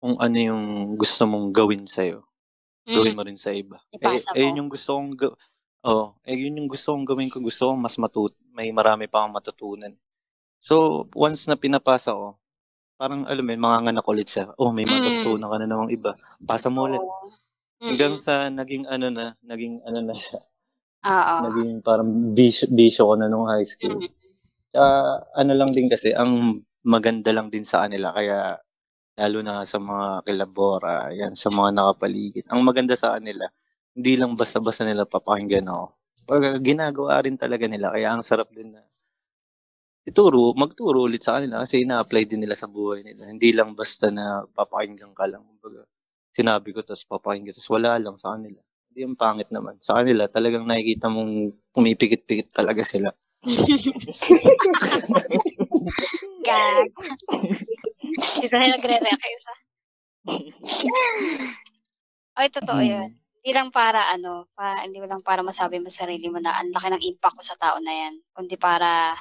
[0.03, 0.63] kung ano yung
[0.99, 2.27] gusto mong gawin sa'yo,
[2.83, 3.17] gawin Mm.
[3.17, 3.79] mo rin sa iba.
[3.89, 4.43] Eh, Ipasa eh, mo.
[4.43, 5.37] yun yung gusto kong, ga-
[5.85, 7.39] oh, eh, yun yung gusto kong gawin ko.
[7.43, 9.93] Gusto kong mas matut, may marami pa akong matutunan.
[10.63, 12.39] So, once na pinapasa ko,
[12.99, 14.51] parang alam mo, yun, manganganak ulit siya.
[14.59, 14.93] Oh, may Mm.
[14.93, 16.11] matutunan ka na namang iba.
[16.43, 17.01] Pasa mo ulit.
[17.01, 17.31] Oo.
[17.83, 18.21] Hanggang Mm.
[18.21, 20.39] sa naging ano na, naging ano na siya.
[21.05, 21.35] Oo.
[21.51, 23.99] Naging parang bisyo, bisyo ko na nung high school.
[23.99, 24.11] Mm.
[24.73, 24.89] Tsaka,
[25.35, 28.11] ano lang din kasi, ang maganda lang din sa kanila.
[28.15, 28.55] Kaya,
[29.19, 32.45] lalo na sa mga kilabora, yan, sa mga nakapaligid.
[32.51, 33.45] Ang maganda sa kanila,
[33.93, 35.85] hindi lang basta-basta nila papakinggan ako.
[36.23, 37.91] Pag ginagawa rin talaga nila.
[37.93, 38.81] Kaya ang sarap din na
[40.03, 43.23] ituro, magturo ulit sa kanila kasi ina-apply din nila sa buhay nila.
[43.31, 45.43] Hindi lang basta na papakinggan ka lang.
[45.47, 45.87] Kumbaga,
[46.33, 48.59] sinabi ko tapos papakinggan tapos wala lang sa kanila.
[48.91, 49.79] Hindi yung pangit naman.
[49.81, 53.09] Sa kanila, talagang nakikita mong pumipikit-pikit talaga sila.
[56.43, 56.87] Gag.
[58.43, 59.53] isa na nagre-react isa.
[62.39, 62.89] Ay, totoo Mm.
[62.89, 63.09] yun.
[63.43, 66.71] Hindi lang para ano, pa, hindi lang para masabi mo sa sarili mo na ang
[66.71, 68.23] laki ng impact ko sa tao na yan.
[68.31, 69.19] Kundi para,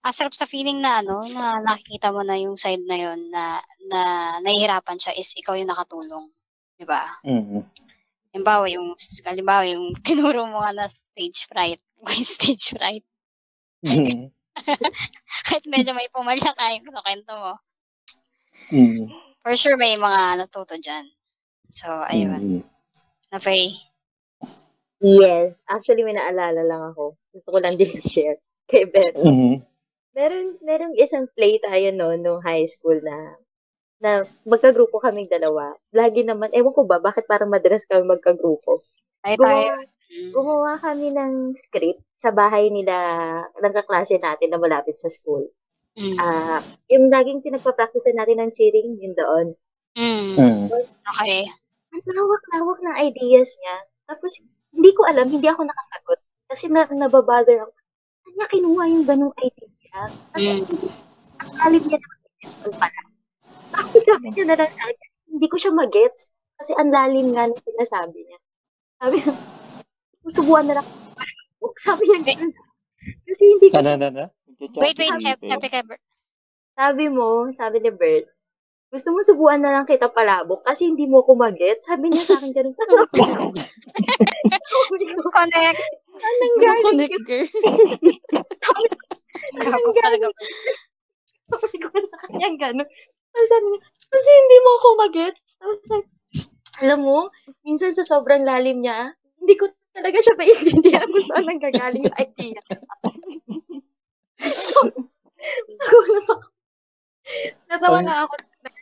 [0.00, 3.60] ang sarap sa feeling na ano, na nakikita mo na yung side na yun na,
[3.92, 4.00] na
[4.40, 6.32] nahihirapan siya is ikaw yung nakatulong.
[6.80, 7.04] Di ba?
[7.20, 7.60] Mm.
[8.32, 8.96] Halimbawa, yung,
[9.28, 11.84] halimbawa, yung tinuro mo nga na stage fright.
[12.16, 13.04] Yung stage fright.
[15.52, 17.52] Kahit medyo may pumalya ka yung kwento mo.
[18.72, 19.04] mm.
[19.44, 21.12] For sure, may mga natuto dyan.
[21.68, 22.64] So, ayun.
[22.64, 22.79] Mm.
[23.30, 23.72] Na Faye.
[25.00, 25.56] Yes.
[25.64, 27.16] Actually, may naalala lang ako.
[27.32, 29.16] Gusto ko lang din share kay Beth.
[29.16, 29.64] Mm.
[30.14, 33.38] Meron, merong isang play tayo no, nung high school na
[34.00, 35.76] na magkagrupo kaming dalawa.
[35.92, 38.80] Lagi naman, ewan ko ba, bakit parang madalas kami magkagrupo.
[39.20, 39.76] Tayo tayo.
[39.76, 39.76] Gumawa,
[40.32, 42.96] gumawa kami ng script sa bahay nila,
[43.60, 45.44] ng kaklase natin na malapit sa school.
[46.00, 46.16] Mm.
[46.16, 49.46] Ah, yung laging pinagpa-practice natin ng cheering, yun doon.
[50.00, 50.32] Mm.
[50.38, 50.66] Mm.
[51.04, 51.44] Okay.
[52.00, 53.76] Ang lawak-lawak ng ideas niya.
[54.08, 54.32] Tapos,
[54.72, 56.20] hindi ko alam, hindi ako nakasagot.
[56.50, 57.72] Kasi na, nababother ako.
[58.24, 60.00] Saan niya kinuha yung ganong idea?
[60.34, 60.90] Kasi, Mm.
[61.40, 62.18] ang alim niya naman
[62.64, 63.00] yung pala.
[63.70, 64.84] Tapos sabi niya na lang sa
[65.30, 66.34] hindi ko siya magets.
[66.60, 68.38] Kasi ang lalim nga ng sinasabi niya.
[69.00, 69.32] Sabi niya,
[70.26, 70.86] susubuan na lang.
[70.86, 72.52] ako." Sabi niya ganun.
[73.24, 74.24] Kasi hindi ko, Ano, ano, ano?
[74.60, 75.16] Wait, wait.
[75.24, 75.96] Chep, ka.
[76.76, 78.28] sabi mo, sabi ni Bert,
[78.90, 81.86] gusto mo subuan na lang kita palabok kasi hindi mo ko magets.
[81.86, 82.74] Sabi niya sa akin ganun.
[82.74, 82.82] Ko,
[85.38, 85.80] Connect.
[86.20, 87.46] anong Ano galing connect girl?
[89.62, 90.26] Gago talaga.
[91.54, 92.82] Sabi ko sa kanya.
[93.30, 93.80] Tapos sabi niya,
[94.10, 95.40] kasi hindi mo ako magets.
[95.62, 96.06] Tapos sabi,
[96.82, 97.30] alam mo,
[97.62, 102.60] minsan sa sobrang lalim niya, hindi ko talaga siya maintindihan kung saan nanggagaling yung idea.
[104.42, 104.82] so,
[106.26, 106.34] ako.
[107.70, 108.34] Natawa Ang- na ako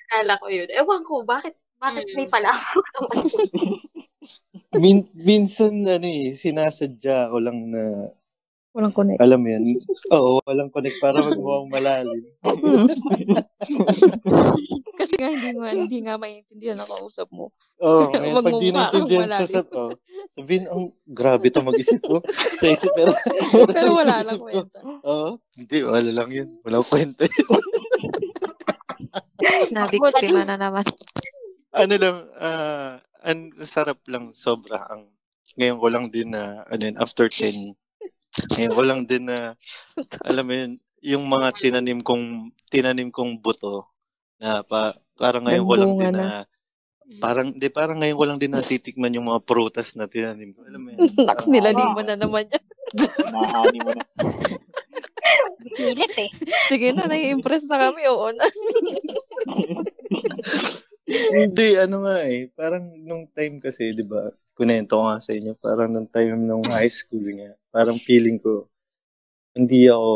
[0.08, 0.68] naalala ko yun.
[0.72, 3.78] Ewan ko, bakit bakit may palabok naman yun?
[4.74, 8.10] Min, minsan, ano eh, sinasadya ko lang na,
[8.74, 9.18] Walang connect.
[9.18, 9.64] alam mo yun,
[10.12, 12.22] oo, walang connect para magmukhang malalim.
[12.44, 12.86] Hmm.
[15.00, 17.50] Kasi nga hindi nga hindi nga maintindihan ang kausap mo.
[17.78, 19.90] Oo, oh, ngayon, pag mo di naintindihan sa sab, oh,
[20.30, 22.22] sabihin, ang grabe to mag-isip ko.
[22.58, 23.14] Sa isip, pero,
[23.50, 24.78] pero sa Pero wala isip-isip lang ko, kwenta.
[25.06, 25.28] Oo,
[25.58, 26.48] hindi, wala lang yun.
[26.66, 27.46] Walang kwenta yun.
[29.70, 30.84] Nabiktima na naman.
[31.70, 34.82] ano lang, ah, ang sarap lang sobra.
[34.90, 35.06] Ang,
[35.58, 37.74] ngayon ko lang din na, ano yun, after 10,
[38.58, 39.54] ngayon ko lang din na,
[40.26, 40.72] alam mo yun,
[41.02, 43.86] yung mga tinanim kong, tinanim kong buto,
[44.38, 46.57] na pa, parang ngayon ko lang din Nagbunga na,
[47.16, 50.68] parang, di, parang ngayon ko lang din natitikman yung mga prutas na tinanim ko.
[50.68, 51.00] Alam mo yun?
[51.00, 52.64] Tax parang- nila mo na naman yan.
[53.32, 54.04] Nahani mo na.
[55.76, 56.30] Pilit eh.
[56.68, 58.04] Sige na, nai-impress na kami.
[58.08, 58.44] Oo na.
[61.08, 62.52] Hindi, ano nga eh.
[62.52, 66.64] Parang nung time kasi, di ba, kunento ko nga sa inyo, parang nung time nung
[66.68, 68.68] high school nga, parang feeling ko,
[69.56, 70.12] hindi ako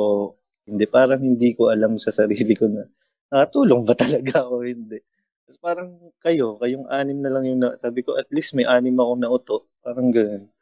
[0.68, 0.84] hindi.
[0.86, 2.86] Parang hindi ko alam sa sarili ko na
[3.32, 5.01] nakatulong ba talaga o hindi.
[5.53, 5.92] Tapos parang
[6.24, 9.28] kayo, kayong anim na lang yung na, sabi ko, at least may anim ako na
[9.28, 9.68] uto.
[9.84, 10.48] Parang ganun.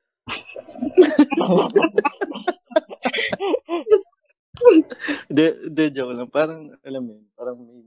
[5.31, 6.27] Hindi, hindi, joke lang.
[6.27, 7.87] Parang, alam mo yun, parang may,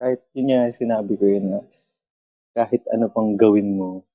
[0.00, 1.60] kahit yun nga sinabi ko yun na,
[2.56, 4.08] kahit ano pang gawin mo,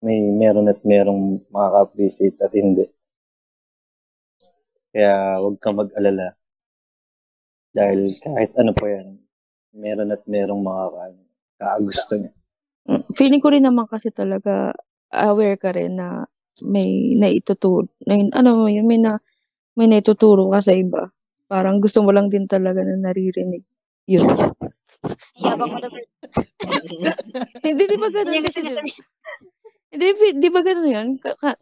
[0.00, 2.88] may meron at merong makaka-appreciate at hindi.
[4.96, 6.32] Kaya huwag kang mag-alala.
[7.76, 9.27] Dahil kahit ano pa yan,
[9.74, 12.32] meron at merong makaka-gusto niya.
[12.88, 14.72] Mm, Feeling ko rin naman kasi talaga
[15.12, 16.24] aware ka rin na
[16.64, 19.20] may naituturo, na, ano yun, may na,
[19.78, 21.12] may naituturo ka sa iba.
[21.46, 23.62] Parang gusto mo lang din talaga na naririnig
[24.08, 24.24] yun.
[25.38, 25.88] Yabang mo na.
[27.64, 28.32] Hindi, di ba ganun?
[28.34, 28.92] Hindi.
[29.88, 31.08] Hindi, di ba ganun yun?
[31.20, 31.60] Ka- ka-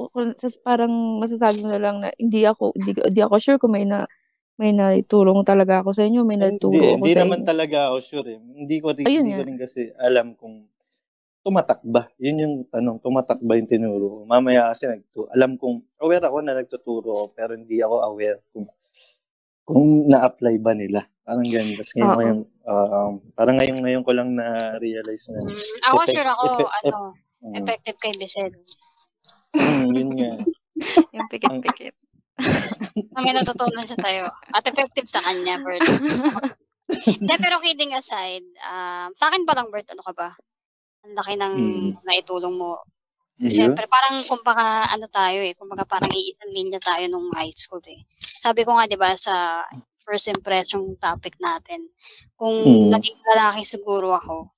[0.66, 4.06] parang masasabi mo na lang na hindi ako, hindi, hindi ako sure kung may na,
[4.56, 7.46] may naitulong talaga ako sa inyo, may naituro Hindi, ako hindi sa naman inyo.
[7.46, 8.38] talaga ako sure eh.
[8.40, 10.64] Hindi ko rin, Ayun hindi ko rin kasi alam kung
[11.40, 12.08] tumatak ba.
[12.16, 14.18] Yun yung tanong, tumatak ba yung tinuro ko.
[14.24, 18.66] Mamaya kasi nagtu alam kong, aware ako na nagtuturo ako, pero hindi ako aware kung
[19.62, 21.04] kung na-apply ba nila.
[21.20, 21.74] Parang ganyan.
[21.74, 22.16] Tapos ngayon, Oo.
[22.16, 25.50] ngayon um, parang ngayon, ngayon ko lang na-realize na Mm,
[25.84, 26.98] ako Effect- sure ako, effect- ano,
[27.42, 28.48] um, effective kay Bisel.
[29.52, 30.30] mm, yun nga.
[31.14, 31.94] Yung pikit-pikit.
[33.16, 34.26] May natutunan siya sa'yo.
[34.52, 35.82] At effective sa kanya, Bert.
[36.86, 40.30] Hindi, pero kidding aside, um, sa akin pa lang, Bert, ano ka ba?
[41.04, 41.88] Ang laki ng Mm.
[42.04, 42.82] naitulong mo.
[43.36, 43.52] Yun.
[43.52, 48.00] Siyempre, parang kumbaga ano tayo eh, kumbaga parang iisang linya tayo nung high school eh.
[48.20, 49.60] Sabi ko nga 'di ba sa
[50.08, 51.84] first impression topic natin,
[52.32, 52.88] kung Mm.
[52.96, 54.56] naging lalaki siguro ako,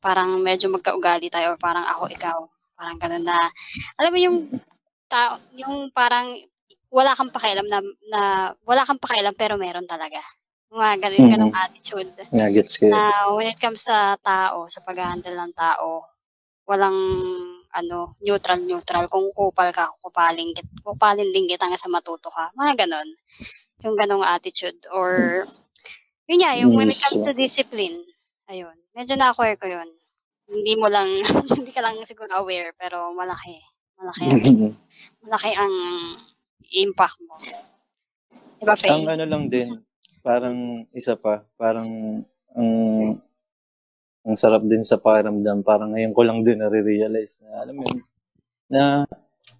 [0.00, 2.38] parang medyo magkaugali tayo parang ako ikaw,
[2.74, 3.36] parang ganun na
[4.00, 4.38] alam mo yung
[5.04, 6.32] tao, yung parang
[6.94, 8.20] wala kang pakialam na, na
[8.62, 10.22] wala kang pakialam pero meron talaga.
[10.70, 11.62] Mga ganun, ganung Mm.
[11.62, 12.94] attitude Nagets ko yun.
[12.94, 13.02] na
[13.34, 16.06] when it comes sa tao, sa pag-handle ng tao,
[16.66, 16.94] walang
[17.74, 22.54] ano, neutral neutral kung kupal ka, kupaling git, kupalin linggit hanggang sa matuto ka.
[22.54, 23.08] Mga ganon.
[23.82, 25.42] Yung ganong attitude or
[26.24, 28.00] yun nga, yung when it comes to discipline.
[28.46, 28.74] Ayun.
[28.94, 29.88] Medyo na-acquire ko yun.
[30.46, 31.10] Hindi mo lang,
[31.58, 33.58] hindi ka lang siguro aware, pero malaki.
[33.98, 34.42] Malaki ang,
[35.20, 35.74] malaki ang
[36.80, 37.34] impact mo.
[38.58, 38.90] Diba, Faye?
[38.96, 39.68] Ang ano lang din,
[40.24, 41.86] parang isa pa, parang
[42.54, 42.70] ang
[44.24, 45.60] ang sarap din sa pakiramdam.
[45.60, 48.00] Parang ngayon ko lang din na-realize na, alam mo yun,
[48.72, 49.04] na,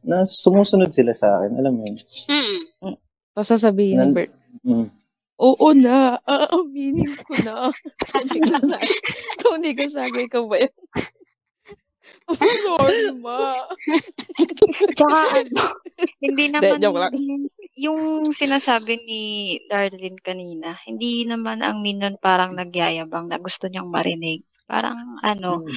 [0.01, 1.53] na sumusunod sila sa akin.
[1.61, 2.01] Alam mo yun.
[2.01, 2.97] Mm.
[3.37, 4.33] Tapos sasabihin ni Bert,
[4.65, 4.89] Mm.
[5.37, 7.69] oo na, aaminin ko na.
[8.09, 8.89] Tony Gonzaga.
[9.43, 10.75] Tony Gonzaga, ikaw ba yun?
[12.31, 13.65] Sorry, ma.
[14.97, 15.63] Tsaka ano,
[16.21, 17.13] hindi naman joke lang.
[17.75, 19.23] yung sinasabi ni
[19.67, 24.45] Darlene kanina, hindi naman ang Minon parang nagyayabang na gusto niyang marinig.
[24.65, 25.69] Parang ano,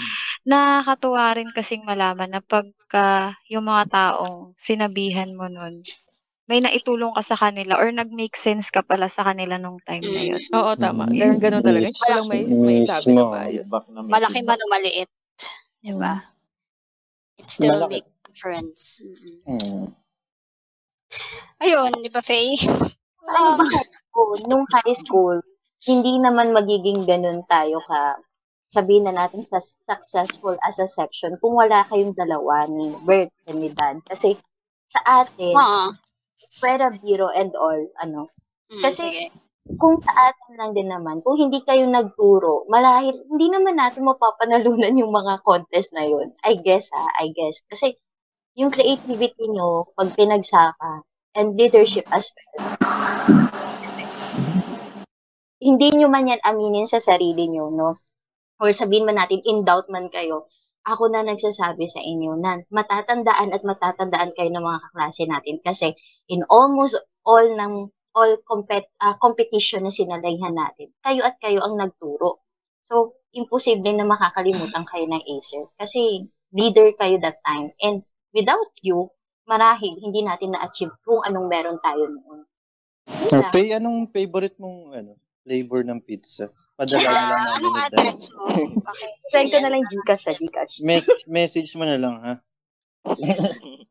[0.47, 5.83] nakakatuwa rin kasing malaman na pagka yung mga taong sinabihan mo nun,
[6.47, 10.23] may naitulong ka sa kanila or nag-make sense ka pala sa kanila nung time na
[10.23, 10.41] yun.
[10.55, 11.11] Oo, tama.
[11.11, 11.91] Ganun, ganun talaga.
[11.91, 13.67] Ko lang may, may sabi na maayos.
[13.91, 15.11] Malaki man o maliit.
[15.87, 16.19] Diba?
[17.39, 18.03] It still Malaki.
[18.03, 18.99] make difference.
[18.99, 19.47] Mm-mm.
[19.47, 19.87] Mm.
[21.57, 22.59] Ayun, di ba, Faye?
[23.27, 23.59] Um,
[24.47, 25.43] nung high school,
[25.83, 28.15] hindi naman magiging ganun tayo ka
[28.71, 33.59] sabihin na natin sa successful as a section kung wala kayong dalawa ni Bert and
[33.59, 33.99] ni Dan.
[34.07, 34.39] Kasi
[34.87, 35.91] sa atin, Oo.
[36.63, 38.31] pwera biro and all, ano,
[38.67, 39.23] Mm, Kasi- sige.
[39.75, 44.95] Kung sa atin lang din naman, kung hindi kayo nagturo, malahil, hindi naman natin mapapanalunan
[44.95, 46.31] yung mga contest na yun.
[46.47, 47.59] I guess ha, I guess.
[47.67, 47.99] Kasi
[48.55, 51.03] yung creativity nyo, pag pinagsaka,
[51.37, 52.63] and leadership as well,
[55.59, 57.99] hindi nyo man yan aminin sa sarili nyo, no?
[58.57, 60.47] Or sabihin man natin, in doubt man kayo,
[60.87, 65.91] ako na nagsasabi sa inyo na matatandaan at matatandaan kayo ng mga kaklase natin kasi
[66.31, 66.95] in almost
[67.27, 72.41] all ng all compet ah, competition na sinalayhan natin, kayo at kayo ang nagturo.
[72.81, 77.69] So, imposible na makakalimutan kayo ng Acer kasi leader kayo that time.
[77.77, 78.01] And
[78.33, 79.13] without you,
[79.45, 82.49] marahil hindi natin na-achieve kung anong meron tayo noon.
[83.07, 85.11] Uh, Faye, anong favorite mong ano,
[85.47, 86.51] flavor ng pizza?
[86.75, 88.43] Padala na lang namin anong address mo?
[88.83, 89.11] Okay.
[89.31, 90.75] Send ko na lang Gcash sa Gcash.
[90.83, 92.33] Mes- message mo na lang, ha?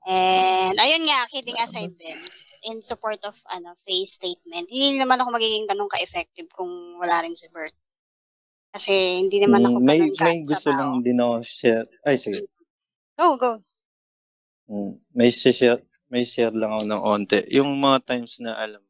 [0.04, 2.20] And, ayun nga, kidding aside din,
[2.66, 7.38] in support of, ano, Faye's statement, hindi naman ako magiging ganun ka-effective kung wala rin
[7.38, 7.72] si Bert.
[8.74, 10.76] Kasi, hindi naman ako Mm, may, ganun ka may gusto tao.
[10.76, 11.86] lang din ako share.
[12.02, 12.42] Ay, sige.
[13.16, 13.52] Go, go.
[14.66, 17.38] Mm, may share, may share lang ako ng onte.
[17.54, 18.82] Yung mga times na alam,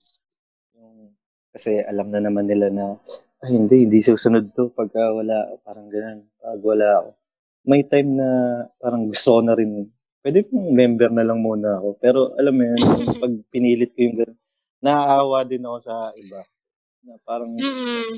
[0.75, 1.13] yung
[1.53, 2.97] Kasi alam na naman nila na,
[3.45, 5.57] ay hindi, hindi susunod to pagka wala.
[5.63, 6.25] Parang ganun.
[6.37, 7.11] Pag wala ako.
[7.67, 8.29] May time na
[8.77, 9.89] parang gusto ko na rin,
[10.27, 12.03] pwede kong member na lang muna ako.
[12.03, 12.83] Pero alam mo yun,
[13.23, 14.39] pag pinilit ko yung ganun,
[14.83, 16.43] naaawa din ako sa iba.
[17.07, 18.11] Na parang, Mm-mm.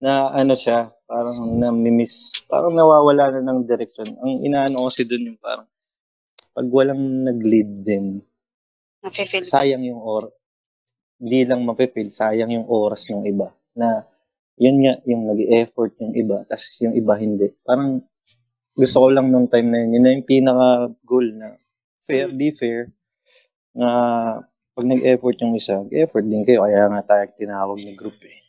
[0.00, 4.08] na ano siya, parang namimiss, parang nawawala na ng direction.
[4.24, 5.68] Ang inaano ko kasi dun yung parang,
[6.56, 8.24] pag walang nag-lead din,
[9.44, 9.60] ko.
[9.60, 10.32] sayang yung or
[11.20, 13.52] hindi lang mapipil, sayang yung oras ng iba.
[13.76, 14.00] Na,
[14.56, 17.52] yun nga, yung nag-effort yung iba, tas yung iba hindi.
[17.68, 18.00] Parang,
[18.74, 21.54] gusto ko lang nung time na yun, yun na yung pinaka-goal na
[22.04, 22.90] fair, be fair,
[23.72, 23.88] na
[24.74, 28.42] pag nag-effort yung isa, effort din kayo, kaya nga tayo tinawag na group eh.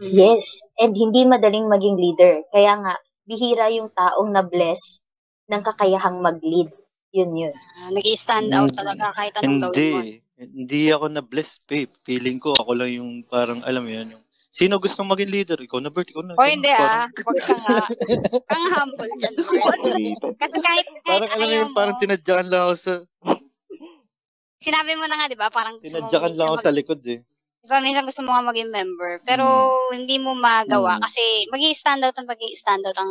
[0.00, 0.60] Yes.
[0.76, 2.44] And hindi madaling maging leader.
[2.52, 2.94] Kaya nga,
[3.24, 5.00] bihira yung taong na-bless
[5.48, 6.72] ng kakayahang mag-lead.
[7.12, 7.54] Yun yun.
[7.76, 8.80] Ah, nag-i-stand out Hindi.
[8.80, 9.90] talaga kahit anong Hindi.
[9.92, 10.20] gawin mo.
[10.42, 11.92] Hindi ako na-bless, babe.
[12.02, 14.21] Feeling ko, ako lang yung parang, alam mo yan, yung,
[14.52, 15.56] sino gustong maging leader?
[15.56, 16.36] Ikaw na, Bert, ikaw na.
[16.36, 17.08] O hindi ah.
[17.08, 17.80] Huwag ka nga.
[18.52, 19.34] Ang humble dyan.
[19.72, 20.34] Overrated.
[20.36, 22.92] Kasi kahit, kahit parang alam mo mo, parang tinadyakan lang ako sa,
[24.60, 25.48] sinabi mo na nga, di ba?
[25.48, 27.24] Parang gusto mo tinadyakan lang ako sa likod eh.
[27.62, 29.46] Di ba, minsan gusto mo nga maging member, pero
[29.90, 31.02] hindi mo magawa Mm.
[31.02, 33.10] kasi mag stand out ang mag stand out ang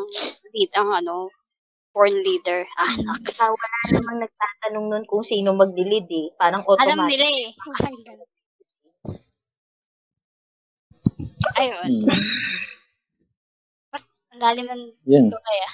[0.53, 1.31] lead, ang ano,
[1.91, 2.63] born leader.
[2.79, 3.35] Ah, naks.
[3.39, 6.31] Saka wala namang nagtatanong nun kung sino mag-lead eh.
[6.39, 7.19] Parang Alam automatic.
[7.19, 7.47] nila eh.
[11.57, 11.89] Ayun.
[12.05, 12.13] Hmm.
[14.31, 15.25] Ang lalim ng Yun.
[15.27, 15.67] ito kaya.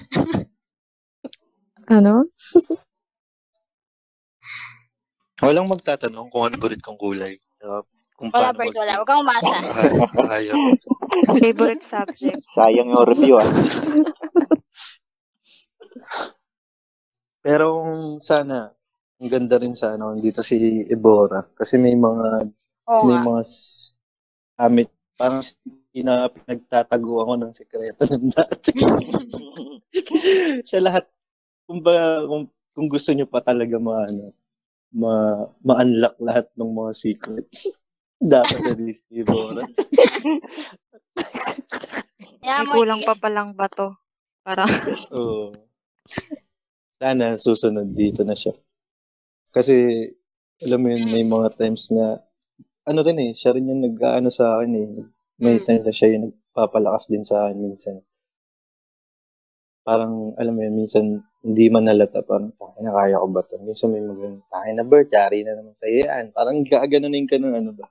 [1.87, 2.25] Ano?
[5.37, 7.37] Walang magtatanong kung ano burit kong kulay.
[7.61, 7.85] Uh,
[8.17, 8.93] kung Wala, paano Bert, mag- wala.
[8.97, 9.57] Huwag kang umasa.
[10.33, 10.55] Ayaw.
[11.37, 12.41] Favorite subject.
[12.49, 13.45] Sayang yung review ah.
[17.45, 18.73] Pero kung sana,
[19.17, 20.57] ang ganda rin sana kung dito si
[20.89, 21.45] Ebora.
[21.53, 22.49] Kasi may mga,
[22.89, 23.25] Oo may nga.
[23.29, 23.93] mga s-
[24.57, 25.41] amit, parang
[25.89, 28.71] pina, pinagtatago ako ng sekreto ng dati.
[30.69, 31.09] Sa lahat,
[31.65, 32.45] kung, ba, kung,
[32.77, 34.31] kung gusto nyo pa talaga maano,
[34.93, 37.81] ma, ma-unlock lahat ng mga secrets.
[38.17, 38.73] Dapat na
[39.13, 39.61] Ebora.
[42.41, 43.93] Kaya May kulang pa palang bato.
[44.41, 44.65] Para
[45.17, 45.53] Oo.
[46.97, 48.57] Sana susunod dito na siya.
[49.53, 50.01] Kasi,
[50.65, 52.17] alam mo yun, may mga times na,
[52.87, 54.87] ano rin eh, siya rin yung nag-ano sa akin eh.
[55.37, 55.65] May Mm.
[55.67, 57.95] times na siya yung nagpapalakas din sa akin minsan.
[59.83, 61.05] Parang, alam mo yun, minsan,
[61.43, 63.55] hindi man nalata, parang, tayo na, kaya ko ba to?
[63.61, 64.19] Minsan may mag
[64.51, 66.31] tayo na, Bert, yari na naman sa yan.
[66.35, 67.87] Parang gaganunin ka ng ano ba?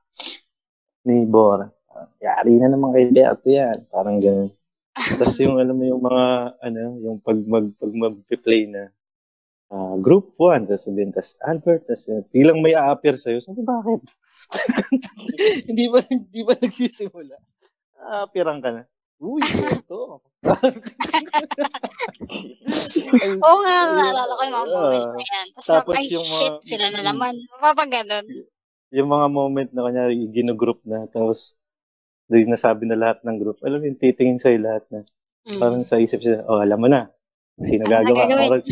[1.08, 1.68] Ni Bora.
[1.88, 3.88] Parang, yari na naman kay Beato yan.
[3.88, 4.52] Parang ganun.
[5.20, 6.24] Tapos yung, alam mo, yung mga,
[6.60, 8.92] ano, yung pag mag, pag mag-play na,
[9.72, 13.42] ah, group 1, tapos sabihin, tapos Albert, tapos uh, biglang may a-appear sa'yo.
[13.42, 14.06] Sabi, bakit?
[15.68, 17.34] hindi ba, hindi ba nagsisimula?
[17.98, 18.82] A-appearan ka na.
[19.16, 20.20] Uy, ito.
[23.46, 25.46] Oo nga, naalala ko yung mga Ah, moment na yan.
[25.56, 27.32] Tapos, tapos ay yung mga- shit, sila na naman.
[27.56, 28.26] Mapapaganon.
[28.94, 31.58] yung mga moment na kanya ginugroup na, tapos
[32.30, 33.58] doon nasabi na lahat ng group.
[33.66, 35.02] Alam mo, yung titingin sa'yo lahat na.
[35.46, 35.58] Mm.
[35.58, 37.10] Parang sa isip siya, oh, alam mo na.
[37.62, 38.26] Sino gagawa?
[38.30, 38.62] gagawin?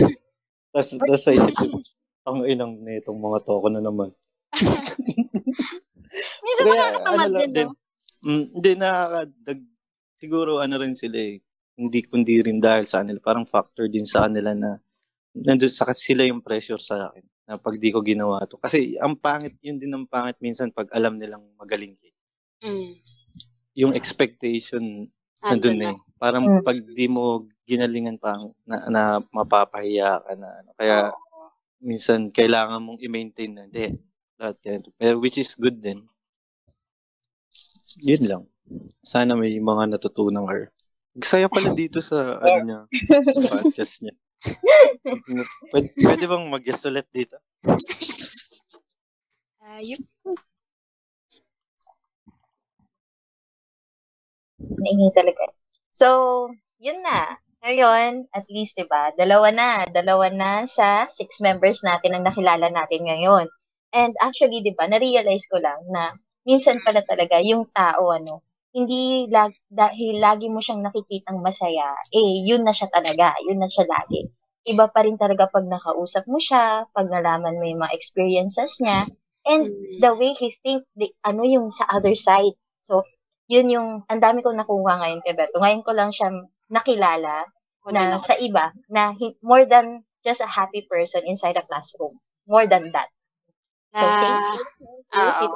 [0.75, 1.79] Tapos, tapos sa isip ko,
[2.27, 4.11] ang inang na itong mga toko na naman.
[6.45, 7.66] Minsan Kaya, nakatamad ano din, din.
[7.68, 7.72] no?
[8.25, 9.61] Mm, hindi, nakakadag.
[10.14, 11.39] Siguro ano rin sila eh.
[11.75, 13.18] Hindi kundi rin dahil sa kanila.
[13.20, 14.79] Parang factor din sa kanila na
[15.35, 18.57] nandun sa sila yung pressure sa akin na pag di ko ginawa to.
[18.57, 22.09] Kasi ang pangit, yun din ang pangit minsan pag alam nilang magaling ka.
[22.64, 22.93] Mm.
[23.77, 25.11] Yung expectation
[25.45, 25.87] Andun nandun na.
[25.93, 25.97] eh.
[26.16, 26.62] Parang Mm.
[26.64, 28.36] pag di mo ginalingan pa
[28.68, 29.02] na, na
[29.32, 30.48] mapapahiya ka na.
[30.60, 30.70] Ano.
[30.76, 30.96] Kaya
[31.80, 33.64] minsan kailangan mong i-maintain na.
[33.68, 34.00] Hindi.
[34.40, 34.80] Lahat yan.
[34.96, 36.04] Pero which is good din.
[38.04, 38.42] Yun lang.
[39.04, 40.72] Sana may mga natutunan ka.
[41.22, 42.80] Saya pala dito sa ano niya,
[43.38, 44.14] sa podcast niya.
[45.72, 47.40] Pwede, pwede bang mag-guest ulit dito?
[49.64, 50.04] Ayup.
[54.60, 55.44] Naingay talaga.
[55.88, 56.08] So,
[56.76, 57.40] yun na.
[57.64, 59.88] Ngayon, at least, di ba, dalawa na.
[59.88, 63.48] Dalawa na sa six members natin ang nakilala natin ngayon.
[63.88, 66.12] And actually, di ba, na-realize ko lang na
[66.44, 68.44] minsan pala talaga yung tao, ano,
[68.76, 73.32] hindi lag, dahil lagi mo siyang nakikitang masaya, eh, yun na siya talaga.
[73.48, 74.28] Yun na siya lagi.
[74.68, 79.08] Iba pa rin talaga pag nakausap mo siya, pag nalaman mo yung mga experiences niya,
[79.48, 79.72] and
[80.04, 82.60] the way he think, the, ano yung sa other side.
[82.84, 83.08] So,
[83.48, 85.64] yun yung, ang dami kong nakuha ngayon kay Berto.
[85.64, 86.28] Ngayon ko lang siya
[86.72, 87.48] nakilala
[87.92, 89.12] na sa iba, na
[89.44, 92.16] more than just a happy person inside a classroom.
[92.48, 93.12] More than that.
[93.92, 94.40] So, Na- thank
[95.12, 95.50] you.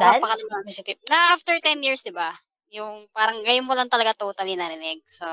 [0.00, 0.16] Dad?
[0.16, 1.04] Napakalimami si Tito.
[1.12, 2.32] Na after 10 years, di ba?
[2.72, 5.04] Yung parang ngayon mo lang talaga totally narinig.
[5.04, 5.28] So,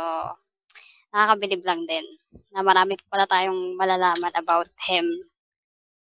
[1.15, 2.03] nakakabilib lang din
[2.51, 5.07] na marami pa pala tayong malalaman about him.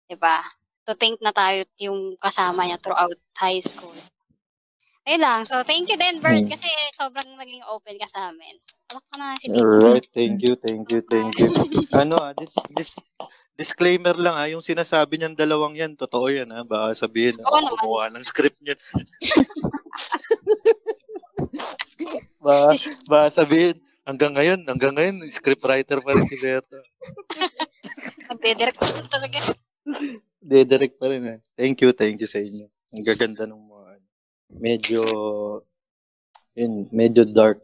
[0.08, 0.40] Di ba?
[0.88, 3.92] To think na tayo yung kasama niya throughout high school.
[5.04, 5.40] Ayun lang.
[5.44, 6.48] So, thank you din, Bert, Hmm.
[6.48, 6.64] kasi
[6.96, 8.56] sobrang naging open ka sa amin.
[8.88, 9.60] Alak ka na si Tito.
[9.60, 11.52] Alright, thank you, thank you, thank you.
[12.00, 12.96] ano ah, this, this,
[13.52, 16.64] disclaimer lang ah, yung sinasabi niyan dalawang yan, totoo yan ah.
[16.64, 17.80] Baka sabihin, Oo ako naman.
[17.84, 18.80] kumuha ng script niyan.
[22.44, 22.72] baka,
[23.04, 23.76] baka sabihin,
[24.08, 26.80] hanggang ngayon, hanggang ngayon, scriptwriter pa rin si Berto.
[28.32, 29.52] Nagdedirect ko talaga.
[30.40, 31.38] Dedirect pa rin eh.
[31.56, 32.68] Thank you, thank you sa inyo.
[32.94, 33.63] Ang gaganda ng
[34.58, 35.02] medyo,
[36.54, 37.62] yun, medyo dark,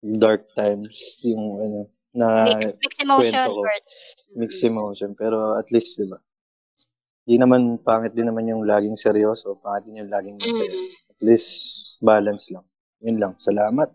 [0.00, 1.78] dark times, yung ano,
[2.10, 3.62] na Mix, mix emotion, ko.
[4.34, 5.10] Mixed emotion.
[5.14, 6.18] Pero at least, di ba?
[7.22, 9.58] Di naman, pangit din naman yung laging seryoso.
[9.62, 10.74] Pangit din yung laging masaya.
[10.74, 10.90] Mm.
[11.14, 11.50] At least,
[12.02, 12.66] balance lang.
[13.04, 13.34] Yun lang.
[13.38, 13.94] Salamat.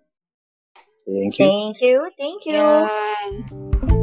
[1.05, 1.45] Thank you.
[1.45, 2.57] Thank you, thank you.
[2.57, 3.94] Yan.